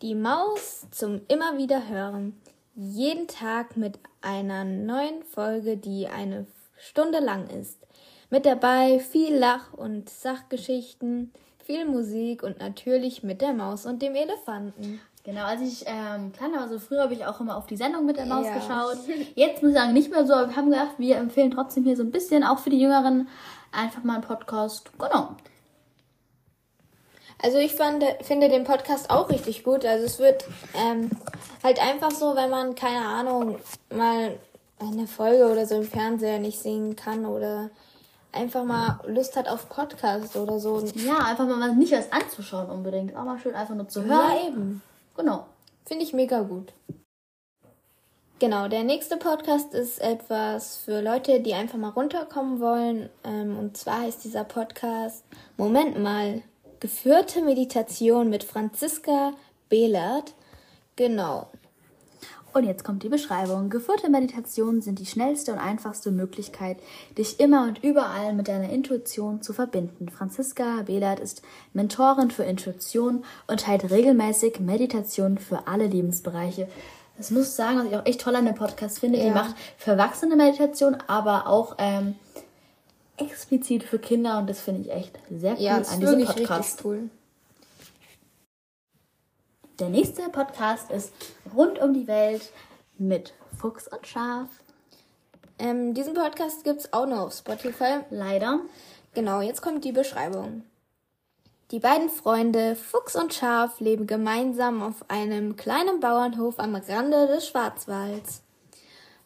Die 0.00 0.14
Maus 0.14 0.86
zum 0.92 1.22
immer 1.26 1.58
wieder 1.58 1.88
hören. 1.88 2.40
Jeden 2.76 3.26
Tag 3.26 3.76
mit 3.76 3.98
einer 4.20 4.64
neuen 4.64 5.24
Folge, 5.24 5.76
die 5.76 6.06
eine 6.06 6.46
Stunde 6.78 7.18
lang 7.18 7.48
ist. 7.48 7.76
Mit 8.30 8.46
dabei 8.46 9.00
viel 9.00 9.34
Lach- 9.34 9.72
und 9.72 10.08
Sachgeschichten, 10.08 11.32
viel 11.68 11.84
Musik 11.84 12.42
und 12.42 12.60
natürlich 12.60 13.22
mit 13.22 13.42
der 13.42 13.52
Maus 13.52 13.84
und 13.84 14.00
dem 14.00 14.14
Elefanten. 14.14 15.02
Genau, 15.22 15.44
als 15.44 15.60
ich 15.60 15.84
ähm, 15.86 16.32
klein 16.32 16.52
war, 16.52 16.62
also 16.62 16.78
früher 16.78 17.02
habe 17.02 17.12
ich 17.12 17.26
auch 17.26 17.40
immer 17.40 17.58
auf 17.58 17.66
die 17.66 17.76
Sendung 17.76 18.06
mit 18.06 18.16
der 18.16 18.24
Maus 18.24 18.46
ja. 18.46 18.54
geschaut. 18.54 18.96
Jetzt 19.34 19.62
muss 19.62 19.72
ich 19.72 19.76
sagen, 19.76 19.92
nicht 19.92 20.10
mehr 20.10 20.26
so, 20.26 20.32
aber 20.32 20.48
wir 20.48 20.56
haben 20.56 20.70
gedacht, 20.70 20.94
wir 20.96 21.16
empfehlen 21.18 21.50
trotzdem 21.50 21.84
hier 21.84 21.94
so 21.94 22.02
ein 22.02 22.10
bisschen, 22.10 22.42
auch 22.42 22.58
für 22.58 22.70
die 22.70 22.80
Jüngeren, 22.80 23.28
einfach 23.70 24.02
mal 24.02 24.14
einen 24.14 24.22
Podcast. 24.22 24.90
Genau. 24.98 25.36
Also 27.42 27.58
ich 27.58 27.74
fand, 27.74 28.02
finde 28.22 28.48
den 28.48 28.64
Podcast 28.64 29.10
auch 29.10 29.28
richtig 29.28 29.62
gut. 29.62 29.84
Also 29.84 30.06
es 30.06 30.18
wird 30.18 30.46
ähm, 30.74 31.10
halt 31.62 31.82
einfach 31.82 32.12
so, 32.12 32.34
wenn 32.34 32.48
man, 32.48 32.74
keine 32.76 33.06
Ahnung, 33.06 33.58
mal 33.94 34.38
eine 34.78 35.06
Folge 35.06 35.52
oder 35.52 35.66
so 35.66 35.74
im 35.74 35.84
Fernseher 35.84 36.38
nicht 36.38 36.60
sehen 36.60 36.96
kann 36.96 37.26
oder 37.26 37.68
einfach 38.38 38.64
mal 38.64 39.00
Lust 39.06 39.36
hat 39.36 39.48
auf 39.48 39.68
Podcast 39.68 40.36
oder 40.36 40.58
so. 40.58 40.80
Ja, 40.94 41.18
einfach 41.18 41.46
mal 41.46 41.74
nicht 41.74 41.92
was 41.92 42.10
anzuschauen 42.12 42.70
unbedingt. 42.70 43.14
Auch 43.16 43.24
mal 43.24 43.38
schön 43.38 43.54
einfach 43.54 43.74
nur 43.74 43.88
zu 43.88 44.04
hören. 44.04 44.10
Ja, 44.10 44.48
eben. 44.48 44.82
Genau. 45.16 45.46
Finde 45.84 46.04
ich 46.04 46.12
mega 46.12 46.40
gut. 46.42 46.72
Genau, 48.38 48.68
der 48.68 48.84
nächste 48.84 49.16
Podcast 49.16 49.74
ist 49.74 50.00
etwas 50.00 50.76
für 50.76 51.00
Leute, 51.00 51.40
die 51.40 51.54
einfach 51.54 51.76
mal 51.76 51.90
runterkommen 51.90 52.60
wollen. 52.60 53.08
Ähm, 53.24 53.58
und 53.58 53.76
zwar 53.76 54.02
heißt 54.02 54.22
dieser 54.22 54.44
Podcast 54.44 55.24
Moment 55.56 56.00
mal, 56.00 56.42
geführte 56.78 57.42
Meditation 57.42 58.30
mit 58.30 58.44
Franziska 58.44 59.32
Behlert. 59.68 60.34
Genau. 60.94 61.48
Und 62.52 62.64
jetzt 62.64 62.82
kommt 62.82 63.02
die 63.02 63.08
Beschreibung. 63.08 63.68
Geführte 63.70 64.08
Meditationen 64.08 64.80
sind 64.80 64.98
die 64.98 65.06
schnellste 65.06 65.52
und 65.52 65.58
einfachste 65.58 66.10
Möglichkeit, 66.10 66.78
dich 67.16 67.40
immer 67.40 67.64
und 67.64 67.84
überall 67.84 68.34
mit 68.34 68.48
deiner 68.48 68.70
Intuition 68.70 69.42
zu 69.42 69.52
verbinden. 69.52 70.08
Franziska 70.08 70.82
Behlert 70.86 71.20
ist 71.20 71.42
Mentorin 71.72 72.30
für 72.30 72.44
Intuition 72.44 73.24
und 73.46 73.60
teilt 73.60 73.90
regelmäßig 73.90 74.60
Meditationen 74.60 75.38
für 75.38 75.66
alle 75.66 75.86
Lebensbereiche. 75.86 76.68
Das 77.18 77.30
muss 77.30 77.48
ich 77.48 77.52
sagen, 77.52 77.78
was 77.78 77.86
ich 77.86 77.96
auch 77.96 78.06
echt 78.06 78.20
toll 78.20 78.36
an 78.36 78.46
dem 78.46 78.54
Podcast 78.54 79.00
finde. 79.00 79.18
Ja. 79.18 79.24
Die 79.24 79.30
macht 79.30 79.56
für 79.76 79.90
Erwachsene 79.90 80.36
Meditation, 80.36 80.96
aber 81.06 81.48
auch 81.48 81.74
ähm, 81.78 82.14
explizit 83.16 83.82
für 83.82 83.98
Kinder 83.98 84.38
und 84.38 84.48
das 84.48 84.60
finde 84.60 84.82
ich 84.82 84.92
echt 84.92 85.18
sehr 85.30 85.52
cool 85.54 85.60
ja, 85.60 85.76
an 85.76 86.00
diesem 86.00 86.24
Podcast. 86.24 86.84
Cool. 86.84 87.10
Der 89.78 89.90
nächste 89.90 90.28
Podcast 90.28 90.90
ist 90.90 91.12
Rund 91.54 91.78
um 91.78 91.94
die 91.94 92.08
Welt 92.08 92.50
mit 92.98 93.32
Fuchs 93.60 93.86
und 93.86 94.04
Schaf. 94.08 94.48
Ähm, 95.60 95.94
diesen 95.94 96.14
Podcast 96.14 96.64
gibt 96.64 96.80
es 96.80 96.92
auch 96.92 97.06
noch 97.06 97.26
auf 97.26 97.32
Spotify. 97.32 98.00
Leider. 98.10 98.58
Genau, 99.14 99.40
jetzt 99.40 99.62
kommt 99.62 99.84
die 99.84 99.92
Beschreibung. 99.92 100.64
Die 101.70 101.78
beiden 101.78 102.08
Freunde 102.08 102.74
Fuchs 102.74 103.14
und 103.14 103.32
Schaf 103.32 103.78
leben 103.78 104.08
gemeinsam 104.08 104.82
auf 104.82 105.08
einem 105.08 105.54
kleinen 105.54 106.00
Bauernhof 106.00 106.58
am 106.58 106.74
Rande 106.74 107.28
des 107.28 107.46
Schwarzwalds. 107.46 108.42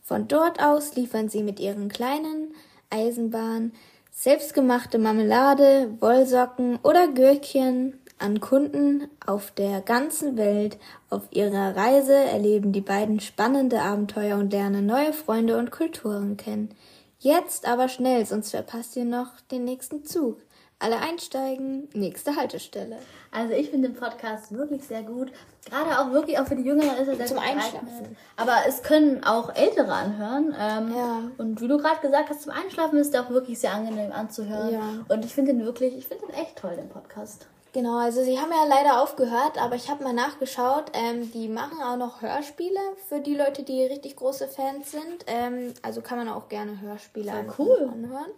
Von 0.02 0.28
dort 0.28 0.62
aus 0.62 0.94
liefern 0.96 1.30
sie 1.30 1.42
mit 1.42 1.60
ihren 1.60 1.88
kleinen 1.88 2.54
Eisenbahn 2.90 3.72
selbstgemachte 4.10 4.98
Marmelade, 4.98 5.96
Wollsocken 6.00 6.78
oder 6.82 7.08
Gürkchen 7.08 8.01
an 8.22 8.40
Kunden 8.40 9.08
auf 9.26 9.50
der 9.50 9.80
ganzen 9.80 10.36
Welt. 10.36 10.78
Auf 11.10 11.22
ihrer 11.30 11.76
Reise 11.76 12.14
erleben 12.14 12.72
die 12.72 12.80
beiden 12.80 13.20
spannende 13.20 13.82
Abenteuer 13.82 14.38
und 14.38 14.52
lernen 14.52 14.86
neue 14.86 15.12
Freunde 15.12 15.58
und 15.58 15.70
Kulturen 15.70 16.36
kennen. 16.36 16.70
Jetzt 17.18 17.68
aber 17.68 17.88
schnell, 17.88 18.24
sonst 18.26 18.50
verpasst 18.50 18.96
ihr 18.96 19.04
noch 19.04 19.28
den 19.50 19.64
nächsten 19.64 20.04
Zug. 20.04 20.38
Alle 20.78 20.98
einsteigen. 20.98 21.88
Nächste 21.94 22.34
Haltestelle. 22.34 22.96
Also 23.30 23.54
ich 23.54 23.70
finde 23.70 23.88
den 23.88 23.96
Podcast 23.96 24.50
wirklich 24.50 24.82
sehr 24.84 25.04
gut. 25.04 25.30
Gerade 25.70 26.00
auch 26.00 26.10
wirklich 26.10 26.40
auch 26.40 26.46
für 26.46 26.56
die 26.56 26.64
Jüngeren 26.64 26.96
ist 26.96 27.06
er 27.06 27.14
sehr 27.14 27.26
Zum 27.26 27.36
geeignet. 27.36 27.64
Einschlafen. 27.66 28.16
Aber 28.36 28.56
es 28.66 28.82
können 28.82 29.22
auch 29.22 29.54
Ältere 29.54 29.92
anhören. 29.92 30.52
Ähm, 30.58 30.92
Ja. 30.92 31.18
Und 31.38 31.60
wie 31.60 31.68
du 31.68 31.78
gerade 31.78 32.00
gesagt 32.00 32.30
hast, 32.30 32.42
zum 32.42 32.50
Einschlafen 32.50 32.98
ist 32.98 33.14
er 33.14 33.22
auch 33.24 33.30
wirklich 33.30 33.60
sehr 33.60 33.72
angenehm 33.72 34.10
anzuhören. 34.10 34.72
Ja. 34.72 35.14
Und 35.14 35.24
ich 35.24 35.32
finde 35.32 35.52
ihn 35.52 35.64
wirklich, 35.64 35.96
ich 35.96 36.08
finde 36.08 36.24
ihn 36.24 36.34
echt 36.34 36.56
toll, 36.56 36.74
den 36.74 36.88
Podcast. 36.88 37.46
Genau, 37.72 37.96
also 37.96 38.22
sie 38.22 38.38
haben 38.38 38.50
ja 38.50 38.64
leider 38.68 39.02
aufgehört, 39.02 39.56
aber 39.56 39.76
ich 39.76 39.88
habe 39.88 40.04
mal 40.04 40.12
nachgeschaut. 40.12 40.92
Ähm, 40.92 41.30
die 41.32 41.48
machen 41.48 41.80
auch 41.82 41.96
noch 41.96 42.20
Hörspiele 42.20 42.80
für 43.08 43.20
die 43.20 43.34
Leute, 43.34 43.62
die 43.62 43.82
richtig 43.84 44.16
große 44.16 44.46
Fans 44.46 44.90
sind. 44.90 45.24
Ähm, 45.26 45.72
also 45.80 46.02
kann 46.02 46.18
man 46.18 46.28
auch 46.28 46.50
gerne 46.50 46.80
Hörspiele 46.82 47.32
einfach 47.32 47.58
cool. 47.58 47.88
anhören. 47.90 48.30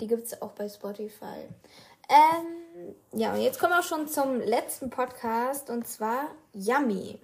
Die 0.00 0.06
gibt 0.06 0.26
es 0.26 0.40
auch 0.40 0.52
bei 0.52 0.66
Spotify. 0.66 1.46
Ähm, 2.08 2.94
ja, 3.12 3.34
und 3.34 3.42
jetzt 3.42 3.60
kommen 3.60 3.74
wir 3.74 3.80
auch 3.80 3.84
schon 3.84 4.08
zum 4.08 4.40
letzten 4.40 4.88
Podcast 4.88 5.68
und 5.68 5.86
zwar 5.86 6.28
Yummy. 6.54 7.20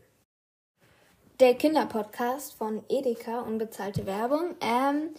Der 1.40 1.54
Kinderpodcast 1.54 2.52
von 2.52 2.84
Edeka, 2.90 3.40
unbezahlte 3.40 4.04
Werbung. 4.04 4.54
Ähm, 4.60 5.14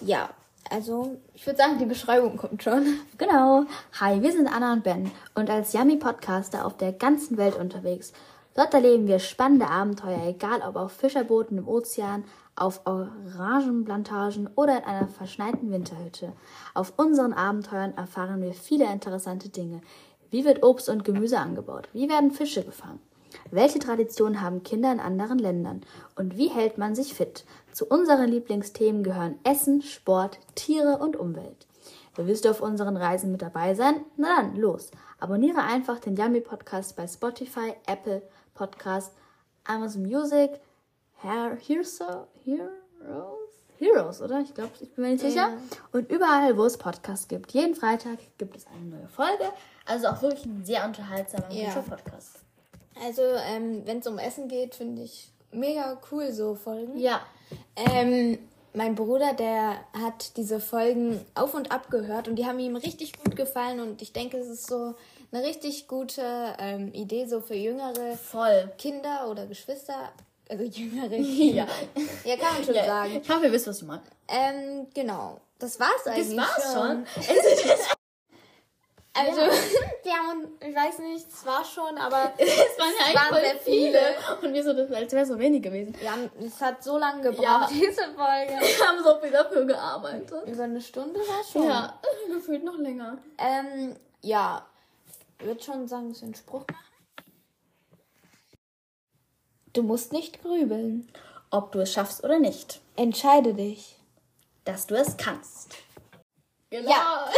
ja, 0.00 0.30
also 0.70 1.16
ich 1.34 1.46
würde 1.46 1.58
sagen, 1.58 1.78
die 1.78 1.86
Beschreibung 1.86 2.36
kommt 2.36 2.62
schon. 2.62 2.98
Genau. 3.18 3.64
Hi, 4.00 4.22
wir 4.22 4.32
sind 4.32 4.48
Anna 4.48 4.72
und 4.72 4.84
Ben 4.84 5.10
und 5.34 5.50
als 5.50 5.72
Yummy 5.72 5.96
Podcaster 5.96 6.64
auf 6.66 6.76
der 6.76 6.92
ganzen 6.92 7.36
Welt 7.36 7.56
unterwegs. 7.56 8.12
Dort 8.54 8.72
erleben 8.72 9.06
wir 9.06 9.18
spannende 9.18 9.68
Abenteuer, 9.68 10.26
egal 10.26 10.62
ob 10.66 10.76
auf 10.76 10.92
Fischerbooten 10.92 11.58
im 11.58 11.68
Ozean, 11.68 12.24
auf 12.54 12.80
Orangenplantagen 12.86 14.48
oder 14.56 14.78
in 14.78 14.84
einer 14.84 15.08
verschneiten 15.08 15.70
Winterhütte. 15.70 16.32
Auf 16.72 16.94
unseren 16.96 17.34
Abenteuern 17.34 17.94
erfahren 17.96 18.40
wir 18.40 18.54
viele 18.54 18.90
interessante 18.90 19.50
Dinge. 19.50 19.82
Wie 20.30 20.44
wird 20.44 20.62
Obst 20.62 20.88
und 20.88 21.04
Gemüse 21.04 21.38
angebaut? 21.38 21.88
Wie 21.92 22.08
werden 22.08 22.30
Fische 22.30 22.64
gefangen? 22.64 23.00
Welche 23.50 23.78
Traditionen 23.78 24.40
haben 24.40 24.62
Kinder 24.62 24.92
in 24.92 25.00
anderen 25.00 25.38
Ländern? 25.38 25.82
Und 26.16 26.36
wie 26.36 26.48
hält 26.48 26.78
man 26.78 26.94
sich 26.94 27.14
fit? 27.14 27.44
Zu 27.72 27.86
unseren 27.86 28.28
Lieblingsthemen 28.28 29.02
gehören 29.02 29.38
Essen, 29.44 29.82
Sport, 29.82 30.38
Tiere 30.54 30.98
und 30.98 31.16
Umwelt. 31.16 31.66
Willst 32.16 32.44
du 32.46 32.50
auf 32.50 32.62
unseren 32.62 32.96
Reisen 32.96 33.30
mit 33.32 33.42
dabei 33.42 33.74
sein? 33.74 33.96
Na 34.16 34.36
dann, 34.42 34.56
los! 34.56 34.90
Abonniere 35.18 35.62
einfach 35.62 35.98
den 35.98 36.16
Yummy 36.16 36.40
Podcast 36.40 36.96
bei 36.96 37.06
Spotify, 37.06 37.74
Apple 37.86 38.22
Podcast, 38.54 39.12
Amazon 39.64 40.02
Music, 40.02 40.52
Her 41.20 41.56
Heroes, 41.66 42.00
Heroes, 42.44 42.70
Heroes, 43.78 44.22
oder? 44.22 44.40
Ich 44.40 44.54
glaube, 44.54 44.70
ich 44.80 44.90
bin 44.94 45.04
mir 45.04 45.10
nicht 45.12 45.20
sicher. 45.20 45.50
Und 45.92 46.10
überall, 46.10 46.56
wo 46.56 46.64
es 46.64 46.78
Podcasts 46.78 47.28
gibt. 47.28 47.52
Jeden 47.52 47.74
Freitag 47.74 48.18
gibt 48.38 48.56
es 48.56 48.66
eine 48.66 48.86
neue 48.96 49.08
Folge. 49.08 49.44
Also 49.84 50.06
auch 50.08 50.22
wirklich 50.22 50.46
ein 50.46 50.64
sehr 50.64 50.86
unterhaltsamer 50.86 51.50
Ja. 51.52 51.68
guter 51.68 51.82
Podcast. 51.82 52.45
Also, 53.04 53.22
ähm, 53.22 53.82
wenn 53.84 53.98
es 53.98 54.06
um 54.06 54.18
Essen 54.18 54.48
geht, 54.48 54.74
finde 54.74 55.02
ich 55.02 55.30
mega 55.52 56.00
cool 56.10 56.32
so 56.32 56.54
Folgen. 56.54 56.98
Ja. 56.98 57.20
Ähm, 57.76 58.38
mein 58.76 58.94
Bruder, 58.94 59.32
der 59.32 59.76
hat 59.94 60.36
diese 60.36 60.60
Folgen 60.60 61.24
auf 61.34 61.54
und 61.54 61.72
ab 61.72 61.90
gehört 61.90 62.28
und 62.28 62.36
die 62.36 62.46
haben 62.46 62.58
ihm 62.58 62.76
richtig 62.76 63.18
gut 63.18 63.34
gefallen 63.34 63.80
und 63.80 64.02
ich 64.02 64.12
denke, 64.12 64.36
es 64.36 64.48
ist 64.48 64.66
so 64.66 64.94
eine 65.32 65.42
richtig 65.42 65.88
gute 65.88 66.22
ähm, 66.58 66.92
Idee 66.92 67.26
so 67.26 67.40
für 67.40 67.54
jüngere 67.54 68.16
Voll. 68.16 68.70
Kinder 68.78 69.28
oder 69.30 69.46
Geschwister. 69.46 70.12
Also 70.48 70.64
jüngere 70.80 71.08
Kinder. 71.08 71.66
Ja, 72.24 72.36
kann 72.36 72.54
man 72.54 72.64
schon 72.64 72.74
sagen. 72.74 73.20
Ich 73.22 73.28
hoffe, 73.30 73.46
ihr 73.46 73.52
wisst, 73.52 73.66
was 73.66 73.78
ich 73.78 73.86
meine. 73.86 74.02
Ähm, 74.28 74.86
genau. 74.94 75.40
Das 75.58 75.80
war's 75.80 76.06
eigentlich. 76.06 76.36
Das 76.36 76.46
war's 76.46 76.74
schon. 76.74 77.06
Also, 79.18 79.40
wir 79.40 80.12
haben, 80.14 80.46
ich 80.60 80.74
weiß 80.74 80.98
nicht, 81.00 81.26
es 81.28 81.46
war 81.46 81.64
schon, 81.64 81.96
aber 81.98 82.32
Es 82.38 82.78
waren 82.78 82.92
ja 82.98 83.06
eigentlich 83.06 83.30
waren 83.30 83.40
sehr 83.42 83.56
viele. 83.58 83.98
viele. 83.98 84.38
Und 84.42 84.54
wir 84.54 84.62
so, 84.64 84.72
das 84.72 84.92
als 84.92 85.12
wäre 85.12 85.26
so 85.26 85.38
wenig 85.38 85.62
gewesen. 85.62 85.94
haben, 86.06 86.30
es 86.44 86.60
hat 86.60 86.82
so 86.84 86.98
lange 86.98 87.22
gebraucht, 87.22 87.42
Ja. 87.42 87.68
diese 87.72 88.02
Folge. 88.14 88.52
Wir 88.52 88.86
haben 88.88 89.02
so 89.02 89.20
viel 89.20 89.30
dafür 89.30 89.64
gearbeitet. 89.64 90.46
Über 90.46 90.64
eine 90.64 90.80
Stunde 90.80 91.20
war 91.20 91.44
schon. 91.50 91.64
Ja, 91.68 91.98
gefühlt 92.28 92.64
noch 92.64 92.76
länger. 92.78 93.18
Ähm, 93.38 93.96
ja. 94.22 94.66
Ich 95.38 95.46
würde 95.46 95.62
schon 95.62 95.86
sagen, 95.88 96.08
dass 96.10 96.20
wir 96.20 96.26
einen 96.26 96.34
Spruch 96.34 96.64
machen. 96.66 96.82
Du 99.72 99.82
musst 99.82 100.12
nicht 100.12 100.42
grübeln. 100.42 101.10
Ob 101.50 101.70
du 101.72 101.80
es 101.80 101.92
schaffst 101.92 102.24
oder 102.24 102.38
nicht. 102.38 102.80
Entscheide 102.96 103.54
dich. 103.54 103.96
Dass 104.64 104.86
du 104.86 104.94
es 104.96 105.16
kannst. 105.16 105.76
Genau. 106.70 106.90
Ja. 106.90 107.28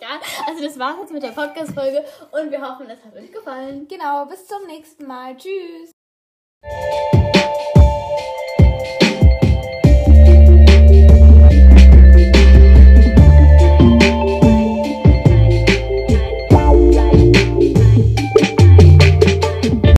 Ja. 0.00 0.20
Also 0.46 0.62
das 0.64 0.78
war's 0.78 0.96
jetzt 1.00 1.12
mit 1.12 1.22
der 1.22 1.30
Podcast-Folge 1.30 2.04
und 2.32 2.50
wir 2.50 2.60
hoffen, 2.60 2.88
es 2.88 3.04
hat 3.04 3.14
euch 3.14 3.32
gefallen. 3.32 3.86
Genau, 3.88 4.26
bis 4.26 4.46
zum 4.46 4.66
nächsten 4.66 5.06
Mal. 5.06 5.36
Tschüss. 5.36 5.92